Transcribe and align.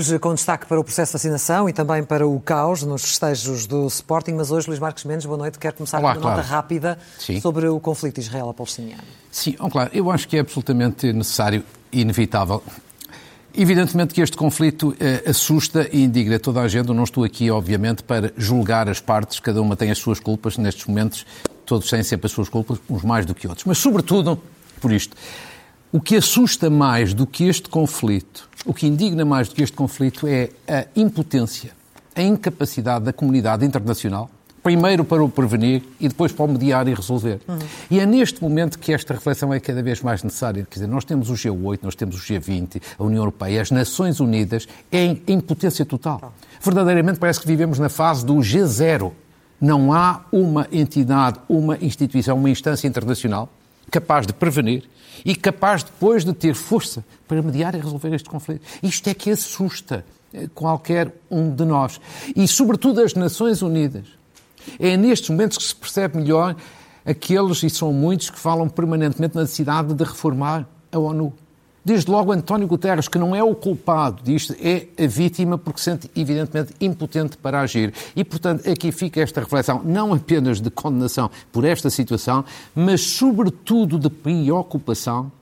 Hoje 0.00 0.18
com 0.18 0.32
destaque 0.32 0.64
para 0.64 0.80
o 0.80 0.82
processo 0.82 1.10
de 1.10 1.12
vacinação 1.12 1.68
e 1.68 1.74
também 1.74 2.02
para 2.02 2.26
o 2.26 2.40
caos 2.40 2.82
nos 2.82 3.02
festejos 3.02 3.66
do 3.66 3.86
Sporting, 3.86 4.32
mas 4.32 4.50
hoje 4.50 4.66
Luís 4.66 4.80
Marcos 4.80 5.04
Mendes, 5.04 5.26
boa 5.26 5.36
noite, 5.36 5.58
quero 5.58 5.76
começar 5.76 5.98
Olá, 5.98 6.14
com 6.14 6.20
uma 6.20 6.22
claro. 6.22 6.36
nota 6.38 6.48
rápida 6.48 6.98
Sim. 7.18 7.38
sobre 7.38 7.68
o 7.68 7.78
conflito 7.78 8.16
israelo-palestiniano. 8.16 9.02
Sim, 9.30 9.56
oh, 9.60 9.68
claro, 9.68 9.90
eu 9.92 10.10
acho 10.10 10.26
que 10.26 10.38
é 10.38 10.40
absolutamente 10.40 11.12
necessário 11.12 11.62
e 11.92 12.00
inevitável 12.00 12.62
Evidentemente 13.54 14.14
que 14.14 14.22
este 14.22 14.38
conflito 14.38 14.96
eh, 14.98 15.22
assusta 15.28 15.86
e 15.92 16.02
indigna 16.02 16.38
toda 16.38 16.62
a 16.62 16.68
gente. 16.68 16.88
Eu 16.88 16.94
não 16.94 17.04
estou 17.04 17.22
aqui, 17.22 17.50
obviamente, 17.50 18.02
para 18.02 18.32
julgar 18.38 18.88
as 18.88 19.00
partes, 19.00 19.38
cada 19.38 19.60
uma 19.60 19.76
tem 19.76 19.90
as 19.90 19.98
suas 19.98 20.18
culpas. 20.18 20.56
Nestes 20.56 20.86
momentos, 20.86 21.26
todos 21.66 21.90
têm 21.90 22.02
sempre 22.02 22.26
as 22.26 22.32
suas 22.32 22.48
culpas, 22.48 22.78
uns 22.88 23.02
mais 23.02 23.26
do 23.26 23.34
que 23.34 23.46
outros. 23.46 23.66
Mas, 23.66 23.76
sobretudo, 23.76 24.40
por 24.80 24.92
isto, 24.92 25.14
o 25.92 26.00
que 26.00 26.16
assusta 26.16 26.70
mais 26.70 27.12
do 27.14 27.26
que 27.26 27.44
este 27.48 27.68
conflito, 27.68 28.48
o 28.64 28.72
que 28.72 28.86
indigna 28.86 29.24
mais 29.24 29.48
do 29.48 29.54
que 29.54 29.62
este 29.62 29.76
conflito 29.76 30.26
é 30.26 30.50
a 30.68 30.86
impotência, 30.94 31.72
a 32.14 32.22
incapacidade 32.22 33.04
da 33.04 33.12
comunidade 33.12 33.64
internacional 33.64 34.30
primeiro 34.62 35.04
para 35.04 35.22
o 35.22 35.28
prevenir 35.28 35.82
e 35.98 36.08
depois 36.08 36.32
para 36.32 36.44
o 36.44 36.48
mediar 36.48 36.86
e 36.86 36.94
resolver. 36.94 37.40
Uhum. 37.48 37.58
E 37.90 37.98
é 37.98 38.06
neste 38.06 38.42
momento 38.42 38.78
que 38.78 38.92
esta 38.92 39.14
reflexão 39.14 39.52
é 39.52 39.60
cada 39.60 39.82
vez 39.82 40.02
mais 40.02 40.22
necessária. 40.22 40.66
Quer 40.68 40.80
dizer, 40.80 40.86
nós 40.86 41.04
temos 41.04 41.30
o 41.30 41.34
G8, 41.34 41.80
nós 41.82 41.94
temos 41.94 42.16
o 42.16 42.18
G20, 42.18 42.80
a 42.98 43.02
União 43.02 43.22
Europeia, 43.22 43.62
as 43.62 43.70
Nações 43.70 44.20
Unidas, 44.20 44.68
é 44.92 45.04
em, 45.04 45.22
em 45.26 45.40
potência 45.40 45.84
total. 45.84 46.32
Verdadeiramente 46.62 47.18
parece 47.18 47.40
que 47.40 47.46
vivemos 47.46 47.78
na 47.78 47.88
fase 47.88 48.24
do 48.24 48.34
G0. 48.34 49.12
Não 49.60 49.92
há 49.92 50.22
uma 50.32 50.66
entidade, 50.70 51.38
uma 51.48 51.76
instituição, 51.78 52.36
uma 52.36 52.50
instância 52.50 52.86
internacional 52.86 53.48
capaz 53.90 54.26
de 54.26 54.32
prevenir 54.32 54.88
e 55.24 55.34
capaz 55.34 55.82
depois 55.82 56.24
de 56.24 56.32
ter 56.32 56.54
força 56.54 57.04
para 57.28 57.42
mediar 57.42 57.74
e 57.74 57.78
resolver 57.78 58.14
este 58.14 58.28
conflito. 58.28 58.62
Isto 58.82 59.08
é 59.08 59.14
que 59.14 59.30
assusta 59.30 60.04
eh, 60.32 60.48
qualquer 60.54 61.12
um 61.30 61.54
de 61.54 61.64
nós. 61.64 62.00
E, 62.34 62.46
sobretudo, 62.48 63.00
as 63.00 63.14
Nações 63.14 63.62
Unidas 63.62 64.06
é 64.78 64.96
nestes 64.96 65.30
momentos 65.30 65.58
que 65.58 65.64
se 65.64 65.74
percebe 65.74 66.18
melhor 66.18 66.56
aqueles, 67.04 67.62
e 67.62 67.70
são 67.70 67.92
muitos, 67.92 68.30
que 68.30 68.38
falam 68.38 68.68
permanentemente 68.68 69.34
na 69.34 69.42
necessidade 69.42 69.94
de 69.94 70.04
reformar 70.04 70.66
a 70.92 70.98
ONU. 70.98 71.32
Desde 71.84 72.10
logo 72.10 72.30
António 72.30 72.66
Guterres, 72.66 73.08
que 73.08 73.18
não 73.18 73.34
é 73.34 73.42
o 73.42 73.54
culpado 73.54 74.22
disto, 74.22 74.54
é 74.60 74.86
a 75.02 75.06
vítima 75.06 75.56
porque 75.56 75.78
se 75.78 75.84
sente 75.84 76.10
evidentemente 76.14 76.74
impotente 76.80 77.38
para 77.38 77.60
agir. 77.60 77.94
E, 78.14 78.22
portanto, 78.22 78.68
aqui 78.68 78.92
fica 78.92 79.20
esta 79.20 79.40
reflexão, 79.40 79.80
não 79.82 80.12
apenas 80.12 80.60
de 80.60 80.70
condenação 80.70 81.30
por 81.50 81.64
esta 81.64 81.88
situação, 81.88 82.44
mas 82.74 83.00
sobretudo 83.00 83.98
de 83.98 84.10
preocupação 84.10 85.32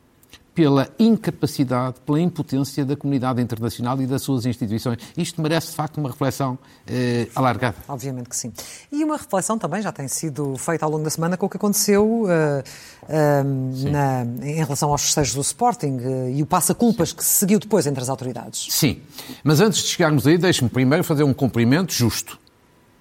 pela 0.59 0.89
incapacidade, 0.99 2.01
pela 2.05 2.21
impotência 2.21 2.85
da 2.85 2.97
comunidade 2.97 3.41
internacional 3.41 4.03
e 4.03 4.09
das 4.09 4.23
suas 4.23 4.45
instituições. 4.45 4.99
Isto 5.17 5.41
merece, 5.41 5.69
de 5.69 5.77
facto, 5.77 5.99
uma 5.99 6.11
reflexão 6.11 6.59
eh, 6.85 7.29
alargada. 7.33 7.77
Obviamente 7.87 8.29
que 8.29 8.37
sim. 8.37 8.53
E 8.91 9.05
uma 9.05 9.17
reflexão 9.17 9.57
também 9.57 9.81
já 9.81 9.93
tem 9.93 10.09
sido 10.09 10.57
feita 10.57 10.85
ao 10.85 10.91
longo 10.91 11.05
da 11.05 11.11
semana 11.11 11.37
com 11.37 11.47
o 11.47 11.49
que 11.49 11.57
aconteceu 11.57 12.05
uh, 12.05 12.27
uh, 12.27 13.89
na, 13.89 14.25
em 14.45 14.57
relação 14.57 14.91
aos 14.91 15.03
festejos 15.03 15.33
do 15.33 15.43
Sporting 15.43 15.97
uh, 15.99 16.31
e 16.31 16.43
o 16.43 16.47
passa-culpas 16.47 17.13
que 17.13 17.23
se 17.23 17.37
seguiu 17.37 17.61
depois 17.61 17.87
entre 17.87 18.03
as 18.03 18.09
autoridades. 18.09 18.67
Sim, 18.69 19.01
mas 19.45 19.61
antes 19.61 19.81
de 19.85 19.91
chegarmos 19.91 20.27
aí, 20.27 20.37
deixe-me 20.37 20.69
primeiro 20.69 21.05
fazer 21.05 21.23
um 21.23 21.33
cumprimento 21.33 21.93
justo. 21.93 22.37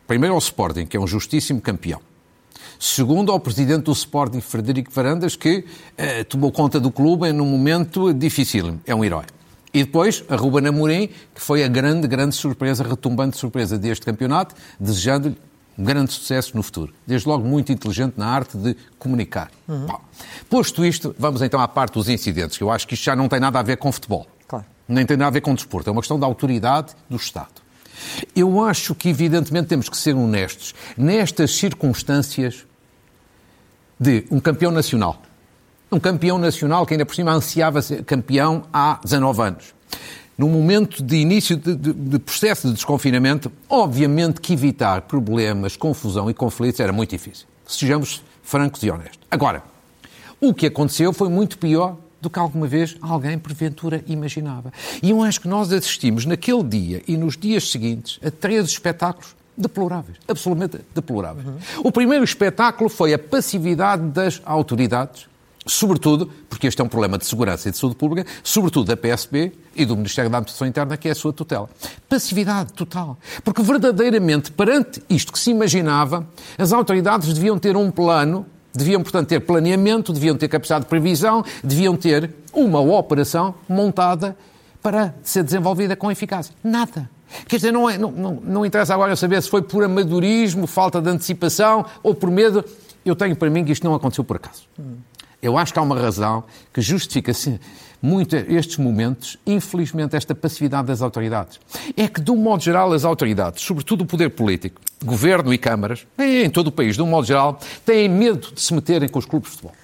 Primeiro 0.06 0.36
ao 0.36 0.40
Sporting, 0.40 0.86
que 0.86 0.96
é 0.96 1.00
um 1.00 1.08
justíssimo 1.08 1.60
campeão. 1.60 2.07
Segundo, 2.80 3.32
ao 3.32 3.40
presidente 3.40 3.84
do 3.84 3.92
Sporting, 3.92 4.42
Frederico 4.42 4.92
Varandas, 4.92 5.36
que 5.36 5.66
eh, 5.98 6.24
tomou 6.24 6.52
conta 6.52 6.80
do 6.80 6.92
clube 6.92 7.32
num 7.32 7.46
momento 7.46 8.14
difícil. 8.14 8.80
É 8.86 8.94
um 8.94 9.04
herói. 9.04 9.26
E 9.74 9.84
depois, 9.84 10.24
a 10.30 10.36
Ruben 10.36 10.68
Amorim, 10.68 11.10
que 11.36 11.42
foi 11.42 11.64
a 11.64 11.68
grande, 11.68 12.08
grande 12.08 12.36
surpresa, 12.36 12.84
retumbante 12.84 13.38
surpresa 13.38 13.78
deste 13.78 14.06
campeonato, 14.06 14.56
desejando-lhe 14.80 15.38
um 15.78 15.84
grande 15.84 16.12
sucesso 16.12 16.58
no 16.58 16.64
futuro. 16.64 16.94
Desde 17.06 17.28
logo, 17.28 17.46
muito 17.46 17.72
inteligente 17.72 18.16
na 18.18 18.28
arte 18.28 18.58
de 18.58 18.76
comunicar. 18.98 19.52
Uhum. 19.68 19.86
Bom, 19.86 20.02
posto 20.50 20.84
isto, 20.84 21.16
vamos 21.20 21.42
então 21.42 21.60
à 21.60 21.68
parte 21.68 21.94
dos 21.94 22.10
incidentes, 22.10 22.58
que 22.58 22.64
eu 22.64 22.72
acho 22.72 22.88
que 22.88 22.96
isto 22.96 23.04
já 23.04 23.16
não 23.16 23.28
tem 23.28 23.40
nada 23.40 23.60
a 23.60 23.64
ver 23.64 23.78
com 23.78 23.92
futebol. 23.92 24.26
Claro. 24.48 24.66
Nem 24.88 25.06
tem 25.06 25.16
nada 25.16 25.28
a 25.28 25.32
ver 25.32 25.42
com 25.42 25.54
desporto. 25.54 25.90
É 25.90 25.92
uma 25.92 26.02
questão 26.02 26.20
da 26.20 26.26
autoridade 26.26 26.94
do 27.10 27.18
Estado. 27.18 27.67
Eu 28.36 28.64
acho 28.64 28.94
que, 28.96 29.10
evidentemente, 29.10 29.68
temos 29.68 29.90
que 29.90 29.98
ser 29.98 30.16
honestos. 30.16 30.74
Nestas 30.98 31.56
circunstâncias 31.56 32.66
de 34.00 34.26
um 34.30 34.40
campeão 34.40 34.72
nacional, 34.72 35.22
um 35.92 36.00
campeão 36.00 36.38
nacional 36.38 36.86
que 36.86 36.94
ainda 36.94 37.06
por 37.06 37.16
cima 37.16 37.32
ansiava 37.32 37.82
ser 37.82 38.04
campeão 38.04 38.64
há 38.72 39.00
19 39.04 39.42
anos, 39.42 39.76
no 40.38 40.48
momento 40.48 41.02
de 41.02 41.16
início 41.16 41.58
de, 41.58 41.76
de, 41.76 41.94
de, 41.94 42.20
processo 42.20 42.68
de 42.68 42.74
desconfinamento, 42.74 43.52
obviamente 43.68 44.40
que 44.40 44.54
evitar 44.54 45.02
problemas, 45.02 45.76
confusão 45.76 46.30
e 46.30 46.34
conflitos 46.34 46.80
era 46.80 46.94
muito 46.94 47.10
difícil. 47.10 47.48
Sejamos 47.66 48.24
francos 48.44 48.84
e 48.84 48.92
honestos. 48.92 49.20
Agora, 49.32 49.64
o 50.40 50.54
que 50.54 50.68
aconteceu 50.68 51.12
foi 51.12 51.28
muito 51.28 51.58
pior 51.58 51.98
do 52.22 52.30
que 52.30 52.40
alguma 52.40 52.68
vez 52.68 52.96
alguém 53.02 53.38
porventura 53.38 54.04
imaginava. 54.08 54.72
E 55.02 55.12
eu 55.12 55.22
acho 55.22 55.42
que 55.42 55.48
nós 55.48 55.72
assistimos 55.72 56.26
naquele 56.26 56.64
dia 56.64 57.04
e 57.08 57.16
nos 57.18 57.38
dias 57.38 57.70
seguintes 57.70 58.20
a 58.24 58.32
três 58.32 58.68
espetáculos 58.68 59.36
deploráveis, 59.58 60.18
absolutamente 60.28 60.86
deploráveis. 60.94 61.48
Uhum. 61.48 61.58
O 61.84 61.92
primeiro 61.92 62.24
espetáculo 62.24 62.90
foi 62.90 63.14
a 63.14 63.20
passividade 63.20 64.04
das 64.10 64.40
autoridades, 64.46 65.28
sobretudo, 65.66 66.30
porque 66.48 66.68
este 66.68 66.80
é 66.80 66.84
um 66.84 66.88
problema 66.88 67.18
de 67.18 67.26
segurança 67.26 67.68
e 67.68 67.72
de 67.72 67.78
saúde 67.78 67.96
pública, 67.96 68.30
sobretudo 68.44 68.88
da 68.88 68.96
PSP 68.96 69.52
e 69.76 69.86
do 69.86 69.96
Ministério 69.96 70.30
da 70.30 70.38
Administração 70.38 70.68
Interna, 70.68 70.96
que 70.96 71.08
é 71.08 71.12
a 71.12 71.16
sua 71.16 71.34
tutela. 71.34 71.70
Passividade 72.08 72.72
total. 72.74 73.18
Porque 73.44 73.62
verdadeiramente, 73.62 74.52
perante 74.52 75.02
isto 75.10 75.34
que 75.34 75.40
se 75.40 75.50
imaginava, 75.50 76.28
as 76.58 76.72
autoridades 76.72 77.34
deviam 77.34 77.58
ter 77.58 77.76
um 77.76 77.90
plano 77.90 78.46
Deviam, 78.78 79.02
portanto, 79.02 79.28
ter 79.28 79.40
planeamento, 79.40 80.14
deviam 80.14 80.38
ter 80.38 80.48
capacidade 80.48 80.86
de 80.86 80.90
previsão, 80.90 81.44
deviam 81.64 81.98
ter 81.98 82.32
uma 82.54 82.80
operação 82.80 83.56
montada 83.68 84.38
para 84.84 85.16
ser 85.24 85.44
desenvolvida 85.44 85.96
com 85.96 86.12
eficácia. 86.12 86.54
Nada. 86.64 87.10
Quer 87.48 87.56
dizer, 87.56 87.74
não, 87.74 87.90
é, 87.90 87.98
não, 87.98 88.12
não, 88.12 88.34
não 88.36 88.66
interessa 88.66 88.94
agora 88.94 89.16
saber 89.16 89.42
se 89.42 89.50
foi 89.50 89.64
por 89.64 89.84
amadorismo, 89.84 90.68
falta 90.68 91.02
de 91.02 91.10
antecipação 91.10 91.86
ou 92.04 92.14
por 92.14 92.30
medo. 92.30 92.64
Eu 93.04 93.16
tenho 93.16 93.36
para 93.36 93.50
mim 93.50 93.66
que 93.66 93.72
isto 93.72 93.84
não 93.84 93.96
aconteceu 93.96 94.24
por 94.24 94.38
acaso. 94.38 94.68
Eu 95.42 95.58
acho 95.58 95.74
que 95.74 95.80
há 95.80 95.82
uma 95.82 96.00
razão 96.00 96.44
que 96.72 96.80
justifica 96.80 97.34
muito 98.02 98.36
estes 98.36 98.78
momentos, 98.78 99.38
infelizmente, 99.46 100.16
esta 100.16 100.36
passividade 100.36 100.88
das 100.88 101.02
autoridades. 101.02 101.60
É 101.96 102.08
que, 102.08 102.22
de 102.22 102.32
um 102.32 102.38
modo 102.38 102.64
geral, 102.64 102.94
as 102.94 103.04
autoridades, 103.04 103.64
sobretudo 103.64 104.02
o 104.02 104.06
poder 104.06 104.30
político, 104.30 104.82
governo 105.04 105.54
e 105.54 105.58
câmaras, 105.58 106.06
em 106.18 106.50
todo 106.50 106.68
o 106.68 106.72
país, 106.72 106.96
de 106.96 107.02
um 107.02 107.08
modo 107.08 107.26
geral, 107.26 107.60
têm 107.86 108.08
medo 108.08 108.52
de 108.54 108.62
se 108.62 108.74
meterem 108.74 109.10
com 109.10 109.20
os 109.20 109.26
clubes 109.26 109.50
de 109.50 109.58
futebol. 109.58 109.76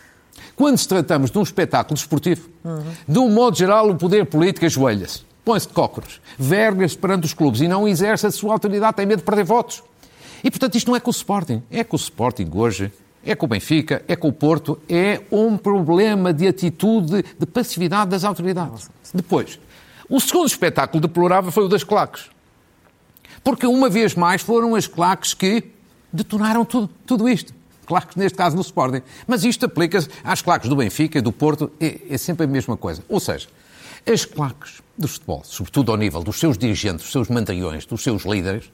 Quando 0.56 0.78
se 0.78 0.88
tratamos 0.88 1.32
de 1.32 1.38
um 1.38 1.42
espetáculo 1.44 1.96
desportivo, 1.96 2.48
uhum. 2.64 2.84
de 3.08 3.20
um 3.20 3.30
modo 3.30 3.58
geral, 3.58 3.90
o 3.90 3.96
poder 3.96 4.26
político 4.26 4.66
ajoelha-se, 4.66 5.22
põe-se 5.44 5.68
de 5.68 5.74
cócoras, 5.74 6.22
verga-se 6.38 6.98
perante 6.98 7.26
os 7.26 7.34
clubes 7.34 7.62
e 7.62 7.68
não 7.68 7.88
exerce 7.88 8.28
a 8.28 8.32
sua 8.32 8.54
autoridade, 8.54 8.98
tem 8.98 9.06
medo 9.06 9.20
de 9.20 9.26
perder 9.26 9.44
votos. 9.44 9.84
E, 10.44 10.52
portanto, 10.52 10.76
isto 10.76 10.88
não 10.88 10.96
é 10.96 11.00
com 11.00 11.10
o 11.10 11.12
Sporting. 11.12 11.64
É 11.72 11.84
com 11.84 11.96
o 11.96 12.00
Sporting 12.00 12.50
hoje 12.54 12.92
é 13.26 13.36
com 13.36 13.46
o 13.46 13.50
Benfica, 13.50 14.04
é 14.08 14.16
com 14.16 14.28
o 14.28 14.34
Porto, 14.34 14.80
é 14.90 15.22
um 15.32 15.58
problema 15.58 16.34
de 16.34 16.48
atitude, 16.48 17.24
de 17.38 17.46
passividade 17.46 18.12
das 18.12 18.24
autoridades. 18.24 18.90
Depois, 19.14 19.60
o 20.10 20.20
segundo 20.20 20.48
espetáculo 20.48 21.02
deplorável 21.02 21.52
foi 21.52 21.64
o 21.64 21.68
das 21.68 21.84
claques. 21.84 22.30
Porque, 23.44 23.66
uma 23.66 23.90
vez 23.90 24.16
mais, 24.16 24.42
foram 24.42 24.76
as 24.76 24.88
claques 24.88 25.34
que 25.34 25.64
detonaram 26.12 26.64
tudo, 26.64 26.90
tudo 27.06 27.28
isto. 27.28 27.54
Claques, 27.86 28.16
neste 28.16 28.38
caso, 28.38 28.56
no 28.56 28.62
Sporting. 28.62 29.02
Mas 29.28 29.44
isto 29.44 29.66
aplica-se 29.66 30.10
às 30.24 30.42
claques 30.42 30.70
do 30.70 30.76
Benfica 30.76 31.18
e 31.18 31.22
do 31.22 31.32
Porto, 31.32 31.72
é, 31.80 32.00
é 32.10 32.18
sempre 32.18 32.46
a 32.46 32.48
mesma 32.48 32.78
coisa. 32.78 33.04
Ou 33.10 33.20
seja, 33.20 33.48
as 34.06 34.26
claques 34.26 34.82
do 34.98 35.08
futebol, 35.08 35.42
sobretudo 35.44 35.92
ao 35.92 35.98
nível 35.98 36.24
dos 36.24 36.40
seus 36.40 36.58
dirigentes, 36.58 37.04
dos 37.04 37.12
seus 37.12 37.30
mandriões, 37.30 37.86
dos 37.86 38.04
seus 38.04 38.24
líderes, 38.24 38.72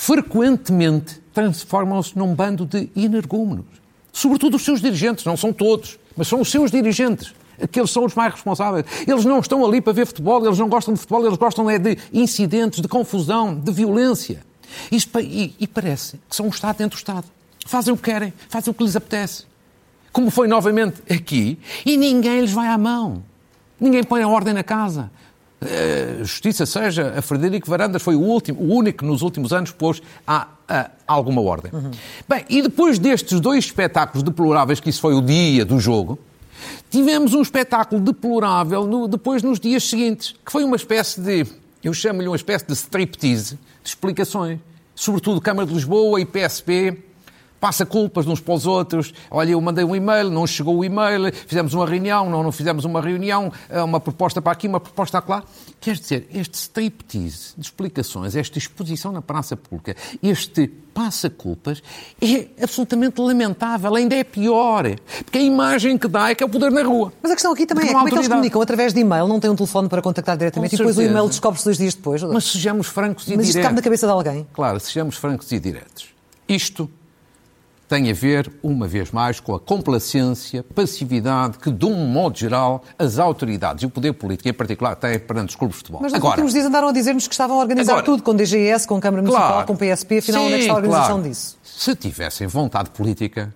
frequentemente 0.00 1.20
transformam-se 1.34 2.16
num 2.16 2.34
bando 2.34 2.64
de 2.64 2.88
energúmenos. 2.96 3.66
Sobretudo 4.10 4.56
os 4.56 4.64
seus 4.64 4.80
dirigentes, 4.80 5.26
não 5.26 5.36
são 5.36 5.52
todos, 5.52 5.98
mas 6.16 6.26
são 6.26 6.40
os 6.40 6.50
seus 6.50 6.70
dirigentes. 6.70 7.34
Aqueles 7.62 7.90
são 7.90 8.06
os 8.06 8.14
mais 8.14 8.32
responsáveis. 8.32 8.86
Eles 9.06 9.26
não 9.26 9.40
estão 9.40 9.62
ali 9.62 9.78
para 9.78 9.92
ver 9.92 10.06
futebol, 10.06 10.42
eles 10.46 10.58
não 10.58 10.70
gostam 10.70 10.94
de 10.94 11.00
futebol, 11.00 11.26
eles 11.26 11.36
gostam 11.36 11.68
é 11.68 11.78
de 11.78 11.98
incidentes, 12.14 12.80
de 12.80 12.88
confusão, 12.88 13.54
de 13.54 13.70
violência. 13.70 14.42
e, 14.90 15.54
e 15.60 15.66
parece 15.66 16.18
que 16.30 16.34
são 16.34 16.46
um 16.46 16.48
Estado 16.48 16.78
dentro 16.78 16.96
do 16.96 16.98
Estado. 16.98 17.26
Fazem 17.66 17.92
o 17.92 17.96
que 17.98 18.04
querem, 18.04 18.32
fazem 18.48 18.70
o 18.70 18.74
que 18.74 18.82
lhes 18.82 18.96
apetece. 18.96 19.44
Como 20.10 20.30
foi 20.30 20.48
novamente 20.48 21.02
aqui, 21.12 21.58
e 21.84 21.98
ninguém 21.98 22.40
lhes 22.40 22.52
vai 22.52 22.68
à 22.68 22.78
mão. 22.78 23.22
Ninguém 23.78 24.02
põe 24.02 24.22
a 24.22 24.28
ordem 24.28 24.54
na 24.54 24.64
casa. 24.64 25.10
Uh, 25.62 26.24
justiça 26.24 26.64
seja, 26.64 27.14
a 27.18 27.20
Frederico 27.20 27.68
Varandas 27.68 28.02
foi 28.02 28.14
o, 28.14 28.20
último, 28.20 28.60
o 28.60 28.74
único 28.74 29.00
que 29.00 29.04
nos 29.04 29.20
últimos 29.20 29.52
anos 29.52 29.70
pôs 29.70 30.00
a, 30.26 30.48
a 30.66 30.90
alguma 31.06 31.42
ordem. 31.42 31.70
Uhum. 31.72 31.90
Bem, 32.26 32.44
e 32.48 32.62
depois 32.62 32.98
destes 32.98 33.40
dois 33.40 33.66
espetáculos 33.66 34.22
deploráveis, 34.22 34.80
que 34.80 34.88
isso 34.88 35.00
foi 35.00 35.14
o 35.14 35.20
dia 35.20 35.64
do 35.64 35.78
jogo, 35.78 36.18
Tivemos 36.90 37.34
um 37.34 37.42
espetáculo 37.42 38.00
deplorável 38.00 38.86
no, 38.86 39.06
depois 39.06 39.42
nos 39.42 39.60
dias 39.60 39.84
seguintes, 39.84 40.34
que 40.44 40.50
foi 40.50 40.64
uma 40.64 40.76
espécie 40.76 41.20
de, 41.20 41.46
eu 41.82 41.94
chamo-lhe 41.94 42.26
uma 42.26 42.36
espécie 42.36 42.66
de 42.66 42.72
striptease 42.72 43.58
de 43.82 43.88
explicações. 43.88 44.58
Sobretudo 44.94 45.40
Câmara 45.40 45.66
de 45.66 45.72
Lisboa 45.72 46.20
e 46.20 46.26
PSP, 46.26 46.98
passa 47.60 47.84
culpas 47.84 48.26
uns 48.26 48.40
para 48.40 48.54
os 48.54 48.66
outros. 48.66 49.12
Olha, 49.30 49.50
eu 49.50 49.60
mandei 49.60 49.84
um 49.84 49.94
e-mail, 49.94 50.30
não 50.30 50.46
chegou 50.46 50.78
o 50.78 50.84
e-mail, 50.84 51.32
fizemos 51.46 51.74
uma 51.74 51.86
reunião, 51.86 52.28
não, 52.28 52.42
não 52.42 52.50
fizemos 52.50 52.84
uma 52.84 53.00
reunião, 53.00 53.52
é 53.68 53.82
uma 53.82 54.00
proposta 54.00 54.40
para 54.40 54.52
aqui, 54.52 54.66
uma 54.66 54.80
proposta 54.80 55.20
para 55.20 55.36
lá. 55.36 55.44
Quer 55.80 55.96
dizer, 55.96 56.28
este 56.32 56.54
striptease 56.54 57.54
de 57.56 57.66
explicações, 57.66 58.34
esta 58.34 58.58
exposição 58.58 59.12
na 59.12 59.22
praça 59.22 59.56
pública, 59.56 59.94
este 60.22 60.66
passa-culpas, 60.92 61.82
é 62.20 62.48
absolutamente 62.62 63.20
lamentável, 63.20 63.94
ainda 63.94 64.14
é 64.16 64.24
pior. 64.24 64.84
Porque 65.24 65.38
a 65.38 65.40
imagem 65.40 65.96
que 65.96 66.08
dá 66.08 66.30
é 66.30 66.34
que 66.34 66.42
é 66.42 66.46
o 66.46 66.48
poder 66.48 66.70
na 66.70 66.82
rua. 66.82 67.12
Mas 67.22 67.32
a 67.32 67.34
questão 67.34 67.52
aqui 67.52 67.64
também 67.64 67.88
é 67.88 67.92
como 67.92 68.06
é 68.06 68.10
que 68.10 68.16
eles 68.16 68.28
comunicam? 68.28 68.60
Através 68.60 68.92
de 68.92 69.00
e-mail, 69.00 69.28
não 69.28 69.38
tem 69.38 69.50
um 69.50 69.56
telefone 69.56 69.88
para 69.88 70.02
contactar 70.02 70.36
diretamente 70.36 70.74
e 70.74 70.78
depois 70.78 70.98
o 70.98 71.02
e-mail 71.02 71.28
descobre-se 71.28 71.64
dois 71.64 71.78
dias 71.78 71.94
depois. 71.94 72.22
Mas 72.22 72.44
sejamos 72.44 72.88
francos 72.88 73.28
e 73.28 73.36
Mas 73.36 73.46
diretos. 73.46 73.46
Mas 73.46 73.56
isto 73.56 73.62
cabe 73.62 73.76
na 73.76 73.82
cabeça 73.82 74.06
de 74.06 74.12
alguém. 74.12 74.46
Claro, 74.52 74.80
sejamos 74.80 75.16
francos 75.16 75.50
e 75.52 75.60
diretos. 75.60 76.08
Isto 76.48 76.90
tem 77.90 78.08
a 78.08 78.14
ver, 78.14 78.48
uma 78.62 78.86
vez 78.86 79.10
mais, 79.10 79.40
com 79.40 79.52
a 79.52 79.58
complacência, 79.58 80.62
passividade 80.62 81.58
que, 81.58 81.72
de 81.72 81.84
um 81.84 82.06
modo 82.06 82.38
geral, 82.38 82.84
as 82.96 83.18
autoridades 83.18 83.82
e 83.82 83.86
o 83.86 83.90
poder 83.90 84.12
político, 84.12 84.48
em 84.48 84.52
particular, 84.52 84.94
têm 84.94 85.18
perante 85.18 85.48
os 85.48 85.56
clubes 85.56 85.74
de 85.74 85.78
futebol. 85.78 86.00
Mas 86.00 86.12
nos 86.12 86.20
agora, 86.20 86.34
últimos 86.34 86.52
dias 86.52 86.66
andaram 86.66 86.86
a 86.86 86.92
dizer-nos 86.92 87.26
que 87.26 87.34
estavam 87.34 87.56
a 87.56 87.60
organizar 87.60 87.94
agora, 87.94 88.06
tudo, 88.06 88.22
com 88.22 88.32
DGS, 88.32 88.86
com 88.86 89.00
Câmara 89.00 89.22
Municipal, 89.22 89.48
claro, 89.48 89.66
com 89.66 89.74
PSP, 89.74 90.18
afinal, 90.18 90.42
sim, 90.42 90.46
onde 90.46 90.54
é 90.54 90.56
que 90.58 90.62
está 90.62 90.72
a 90.72 90.76
organização 90.76 91.16
claro. 91.16 91.28
disso? 91.28 91.58
Se 91.64 91.96
tivessem 91.96 92.46
vontade 92.46 92.90
política, 92.90 93.52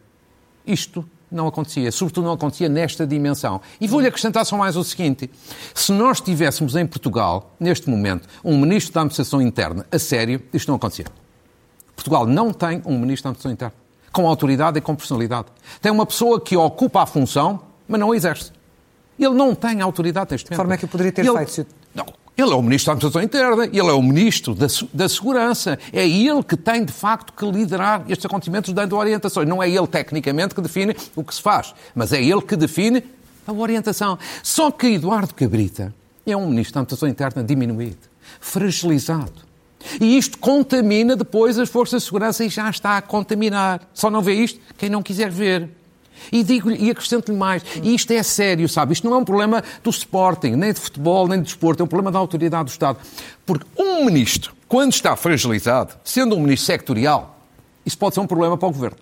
isto 0.66 1.08
não 1.30 1.46
acontecia, 1.46 1.92
sobretudo 1.92 2.24
não 2.24 2.32
acontecia 2.32 2.68
nesta 2.68 3.06
dimensão. 3.06 3.60
E 3.80 3.86
vou-lhe 3.86 4.08
acrescentar 4.08 4.44
só 4.44 4.56
mais 4.56 4.74
o 4.74 4.82
seguinte: 4.82 5.30
se 5.72 5.92
nós 5.92 6.20
tivéssemos 6.20 6.74
em 6.74 6.84
Portugal, 6.84 7.54
neste 7.60 7.88
momento, 7.88 8.28
um 8.44 8.58
ministro 8.58 8.94
da 8.94 9.02
Administração 9.02 9.40
Interna 9.40 9.86
a 9.92 9.98
sério, 10.00 10.42
isto 10.52 10.66
não 10.66 10.74
acontecia. 10.74 11.06
Portugal 11.94 12.26
não 12.26 12.52
tem 12.52 12.82
um 12.84 12.98
ministro 12.98 13.30
da 13.30 13.30
Administração 13.30 13.52
Interna 13.52 13.83
com 14.14 14.28
autoridade 14.28 14.78
e 14.78 14.80
com 14.80 14.94
personalidade. 14.94 15.48
Tem 15.82 15.90
uma 15.90 16.06
pessoa 16.06 16.40
que 16.40 16.56
ocupa 16.56 17.02
a 17.02 17.06
função, 17.06 17.60
mas 17.86 17.98
não 17.98 18.12
a 18.12 18.16
exerce. 18.16 18.52
Ele 19.18 19.34
não 19.34 19.54
tem 19.56 19.80
autoridade 19.80 20.30
neste 20.30 20.46
momento. 20.46 20.52
De 20.52 20.56
forma 20.56 20.74
é 20.74 20.76
que 20.78 20.84
o 20.84 20.88
poderia 20.88 21.12
ter 21.12 21.26
ele, 21.26 21.46
feito? 21.46 21.66
Não, 21.92 22.06
ele 22.38 22.52
é 22.52 22.54
o 22.54 22.62
Ministro 22.62 22.86
da 22.86 22.92
Administração 22.92 23.22
Interna, 23.22 23.64
ele 23.64 23.88
é 23.88 23.92
o 23.92 24.02
Ministro 24.02 24.54
da, 24.54 24.66
da, 24.92 25.08
Segurança. 25.08 25.78
É 25.92 26.06
ele 26.08 26.44
que 26.44 26.56
tem, 26.56 26.84
de 26.84 26.92
facto, 26.92 27.32
que 27.32 27.44
liderar 27.44 28.04
estes 28.08 28.24
acontecimentos 28.24 28.72
dando 28.72 28.96
orientações. 28.96 29.48
Não 29.48 29.60
é 29.60 29.68
ele, 29.68 29.86
tecnicamente, 29.88 30.54
que 30.54 30.60
define 30.60 30.96
o 31.16 31.24
que 31.24 31.34
se 31.34 31.42
faz, 31.42 31.74
mas 31.92 32.12
é 32.12 32.22
ele 32.22 32.40
que 32.40 32.54
define 32.54 33.02
a 33.44 33.52
orientação. 33.52 34.16
Só 34.44 34.70
que 34.70 34.86
Eduardo 34.86 35.34
Cabrita 35.34 35.92
é 36.24 36.36
um 36.36 36.48
Ministro 36.48 36.74
da 36.74 36.80
Administração 36.80 37.08
Interna 37.08 37.42
diminuído, 37.42 37.98
fragilizado. 38.40 39.53
E 40.00 40.16
isto 40.16 40.38
contamina 40.38 41.16
depois 41.16 41.58
as 41.58 41.68
forças 41.68 42.02
de 42.02 42.06
segurança 42.06 42.44
e 42.44 42.48
já 42.48 42.68
está 42.70 42.96
a 42.96 43.02
contaminar. 43.02 43.88
Só 43.92 44.10
não 44.10 44.22
vê 44.22 44.34
isto 44.34 44.60
quem 44.76 44.88
não 44.88 45.02
quiser 45.02 45.30
ver. 45.30 45.68
E 46.32 46.42
digo 46.42 46.70
e 46.70 46.90
acrescento-lhe 46.90 47.36
mais, 47.36 47.62
e 47.82 47.94
isto 47.94 48.12
é 48.12 48.22
sério, 48.22 48.68
sabe? 48.68 48.92
Isto 48.92 49.08
não 49.08 49.16
é 49.16 49.18
um 49.18 49.24
problema 49.24 49.62
do 49.82 49.90
Sporting, 49.90 50.52
nem 50.52 50.72
de 50.72 50.80
futebol, 50.80 51.28
nem 51.28 51.38
de 51.38 51.44
desporto, 51.46 51.82
é 51.82 51.84
um 51.84 51.88
problema 51.88 52.10
da 52.10 52.18
autoridade 52.18 52.64
do 52.64 52.70
Estado. 52.70 52.98
Porque 53.44 53.66
um 53.76 54.04
ministro, 54.04 54.54
quando 54.68 54.92
está 54.92 55.16
fragilizado, 55.16 55.94
sendo 56.04 56.34
um 56.36 56.40
ministro 56.40 56.66
sectorial, 56.66 57.38
isso 57.84 57.98
pode 57.98 58.14
ser 58.14 58.20
um 58.20 58.26
problema 58.26 58.56
para 58.56 58.68
o 58.68 58.72
governo. 58.72 58.96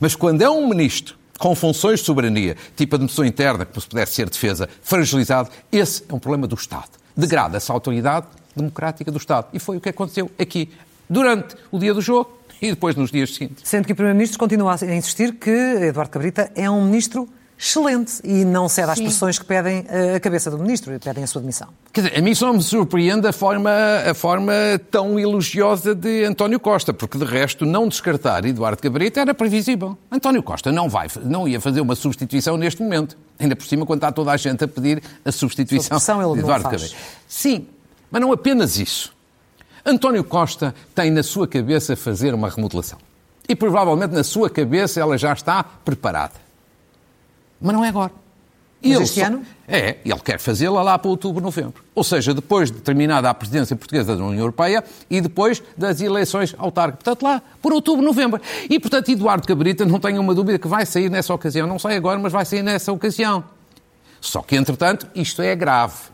Mas 0.00 0.16
quando 0.16 0.42
é 0.42 0.50
um 0.50 0.68
ministro 0.68 1.16
com 1.38 1.54
funções 1.54 2.00
de 2.00 2.06
soberania, 2.06 2.56
tipo 2.76 2.94
administração 2.94 3.24
interna, 3.24 3.64
que 3.64 3.80
se 3.80 3.86
pudesse 3.86 4.14
ser 4.14 4.28
defesa, 4.28 4.68
fragilizado, 4.82 5.50
esse 5.70 6.04
é 6.08 6.14
um 6.14 6.18
problema 6.18 6.46
do 6.46 6.54
Estado. 6.54 6.90
Degrada-se 7.16 7.70
a 7.70 7.74
autoridade 7.74 8.26
democrática 8.54 9.10
do 9.10 9.18
Estado. 9.18 9.48
E 9.52 9.58
foi 9.58 9.76
o 9.76 9.80
que 9.80 9.88
aconteceu 9.88 10.30
aqui, 10.38 10.70
durante 11.08 11.54
o 11.70 11.78
dia 11.78 11.92
do 11.92 12.00
jogo 12.00 12.38
e 12.60 12.70
depois 12.70 12.94
nos 12.96 13.10
dias 13.10 13.34
seguintes. 13.34 13.68
Sendo 13.68 13.86
que 13.86 13.92
o 13.92 13.96
Primeiro-Ministro 13.96 14.38
continua 14.38 14.76
a 14.80 14.94
insistir 14.94 15.34
que 15.34 15.50
Eduardo 15.50 16.10
Cabrita 16.10 16.50
é 16.54 16.70
um 16.70 16.84
ministro 16.84 17.28
excelente 17.58 18.20
e 18.24 18.44
não 18.44 18.68
cede 18.68 18.90
às 18.90 18.98
pressões 18.98 19.38
que 19.38 19.44
pedem 19.44 19.84
a 20.16 20.18
cabeça 20.18 20.50
do 20.50 20.58
ministro 20.58 20.92
e 20.92 20.98
pedem 20.98 21.22
a 21.22 21.26
sua 21.28 21.40
demissão. 21.40 21.68
Quer 21.92 22.02
dizer, 22.02 22.18
a 22.18 22.20
mim 22.20 22.34
só 22.34 22.52
me 22.52 22.60
surpreende 22.60 23.28
a 23.28 23.32
forma, 23.32 23.70
a 24.04 24.12
forma 24.14 24.52
tão 24.90 25.18
elogiosa 25.18 25.94
de 25.94 26.24
António 26.24 26.58
Costa, 26.58 26.92
porque 26.92 27.16
de 27.16 27.24
resto 27.24 27.64
não 27.64 27.86
descartar 27.86 28.44
Eduardo 28.44 28.82
Cabrita 28.82 29.20
era 29.20 29.32
previsível. 29.32 29.96
António 30.10 30.42
Costa 30.42 30.72
não, 30.72 30.88
vai, 30.88 31.06
não 31.22 31.46
ia 31.46 31.60
fazer 31.60 31.80
uma 31.80 31.94
substituição 31.94 32.56
neste 32.56 32.82
momento. 32.82 33.16
Ainda 33.38 33.54
por 33.54 33.64
cima, 33.64 33.86
quando 33.86 33.98
está 33.98 34.10
toda 34.10 34.32
a 34.32 34.36
gente 34.36 34.64
a 34.64 34.68
pedir 34.68 35.00
a 35.24 35.30
substituição 35.30 35.98
de 36.32 36.40
Eduardo 36.40 36.68
Cabrita. 36.68 36.96
Sim, 37.28 37.68
mas 38.12 38.20
não 38.20 38.30
apenas 38.30 38.78
isso. 38.78 39.12
António 39.84 40.22
Costa 40.22 40.74
tem 40.94 41.10
na 41.10 41.22
sua 41.22 41.48
cabeça 41.48 41.96
fazer 41.96 42.34
uma 42.34 42.48
remodelação. 42.48 42.98
E 43.48 43.56
provavelmente 43.56 44.12
na 44.12 44.22
sua 44.22 44.48
cabeça 44.48 45.00
ela 45.00 45.18
já 45.18 45.32
está 45.32 45.64
preparada. 45.64 46.34
Mas 47.60 47.74
não 47.74 47.84
é 47.84 47.88
agora. 47.88 48.12
Mas 48.82 48.92
ele 48.92 49.02
este 49.02 49.20
só... 49.20 49.26
ano? 49.26 49.42
É, 49.66 49.96
ele 50.04 50.18
quer 50.20 50.38
fazê-la 50.38 50.82
lá 50.82 50.98
para 50.98 51.08
outubro, 51.08 51.42
novembro. 51.42 51.82
Ou 51.94 52.04
seja, 52.04 52.34
depois 52.34 52.70
de 52.70 52.80
terminada 52.80 53.30
a 53.30 53.34
presidência 53.34 53.74
portuguesa 53.74 54.14
da 54.14 54.22
União 54.22 54.40
Europeia 54.40 54.84
e 55.08 55.20
depois 55.20 55.62
das 55.76 56.00
eleições 56.00 56.54
autárquicas. 56.58 57.04
Portanto, 57.04 57.22
lá 57.22 57.42
por 57.60 57.72
outubro, 57.72 58.04
novembro. 58.04 58.40
E, 58.68 58.78
portanto, 58.78 59.10
Eduardo 59.10 59.46
Cabrita, 59.46 59.84
não 59.84 59.98
tenha 59.98 60.20
uma 60.20 60.34
dúvida 60.34 60.58
que 60.58 60.68
vai 60.68 60.84
sair 60.84 61.10
nessa 61.10 61.32
ocasião. 61.32 61.66
Não 61.66 61.78
sai 61.78 61.96
agora, 61.96 62.18
mas 62.18 62.32
vai 62.32 62.44
sair 62.44 62.62
nessa 62.62 62.92
ocasião. 62.92 63.44
Só 64.20 64.42
que, 64.42 64.56
entretanto, 64.56 65.06
isto 65.14 65.40
é 65.40 65.56
grave. 65.56 66.11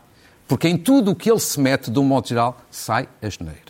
Porque 0.49 0.67
em 0.67 0.75
tudo 0.75 1.11
o 1.11 1.15
que 1.15 1.29
ele 1.29 1.39
se 1.39 1.59
mete, 1.59 1.91
de 1.91 1.99
um 1.99 2.03
modo 2.03 2.27
geral, 2.27 2.57
sai 2.71 3.07
a 3.21 3.29
geneira. 3.29 3.69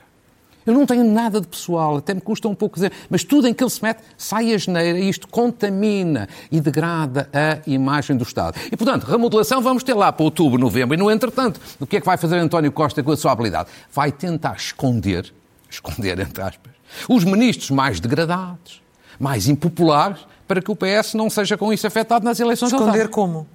Eu 0.65 0.73
não 0.73 0.85
tenho 0.85 1.03
nada 1.03 1.41
de 1.41 1.47
pessoal, 1.47 1.97
até 1.97 2.13
me 2.13 2.21
custa 2.21 2.47
um 2.47 2.55
pouco 2.55 2.75
dizer, 2.75 2.93
mas 3.09 3.23
tudo 3.23 3.47
em 3.49 3.53
que 3.53 3.61
ele 3.61 3.69
se 3.69 3.83
mete 3.83 4.01
sai 4.17 4.53
a 4.53 4.57
geneira 4.57 4.97
e 4.97 5.09
isto 5.09 5.27
contamina 5.27 6.29
e 6.49 6.61
degrada 6.61 7.29
a 7.33 7.59
imagem 7.69 8.15
do 8.15 8.23
Estado. 8.23 8.57
E, 8.71 8.77
portanto, 8.77 9.03
remodelação 9.03 9.61
vamos 9.61 9.83
ter 9.83 9.93
lá 9.93 10.13
para 10.13 10.23
outubro, 10.23 10.57
novembro. 10.57 10.95
E, 10.95 10.97
no 10.97 11.11
entretanto, 11.11 11.59
o 11.81 11.85
que 11.85 11.97
é 11.97 11.99
que 11.99 12.05
vai 12.05 12.15
fazer 12.15 12.37
António 12.37 12.71
Costa 12.71 13.03
com 13.03 13.11
a 13.11 13.17
sua 13.17 13.33
habilidade? 13.33 13.69
Vai 13.91 14.11
tentar 14.11 14.55
esconder, 14.55 15.33
esconder 15.69 16.17
entre 16.19 16.41
aspas, 16.41 16.71
os 17.09 17.25
ministros 17.25 17.71
mais 17.71 17.99
degradados, 17.99 18.81
mais 19.19 19.49
impopulares, 19.49 20.25
para 20.47 20.61
que 20.61 20.71
o 20.71 20.75
PS 20.77 21.13
não 21.13 21.29
seja 21.29 21.57
com 21.57 21.73
isso 21.73 21.85
afetado 21.85 22.23
nas 22.23 22.39
eleições 22.39 22.71
Esconder 22.71 23.09
como? 23.09 23.45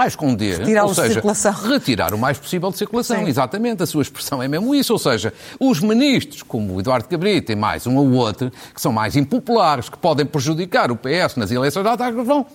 Vai 0.00 0.08
esconder, 0.08 0.60
retirar 0.60 0.84
ou 0.84 0.94
seja, 0.94 1.12
circulação. 1.12 1.52
retirar 1.52 2.14
o 2.14 2.18
mais 2.18 2.38
possível 2.38 2.70
de 2.70 2.78
circulação, 2.78 3.18
Sim. 3.18 3.28
exatamente, 3.28 3.82
a 3.82 3.86
sua 3.86 4.00
expressão 4.00 4.42
é 4.42 4.48
mesmo 4.48 4.74
isso, 4.74 4.94
ou 4.94 4.98
seja, 4.98 5.30
os 5.58 5.78
ministros, 5.78 6.42
como 6.42 6.76
o 6.76 6.80
Eduardo 6.80 7.06
Cabrita 7.06 7.52
e 7.52 7.54
mais 7.54 7.86
um 7.86 7.98
ou 7.98 8.10
outro, 8.12 8.50
que 8.74 8.80
são 8.80 8.92
mais 8.92 9.14
impopulares, 9.14 9.90
que 9.90 9.98
podem 9.98 10.24
prejudicar 10.24 10.90
o 10.90 10.96
PS 10.96 11.36
nas 11.36 11.50
eleições 11.50 11.84
autárquicas, 11.84 12.26
vão, 12.26 12.46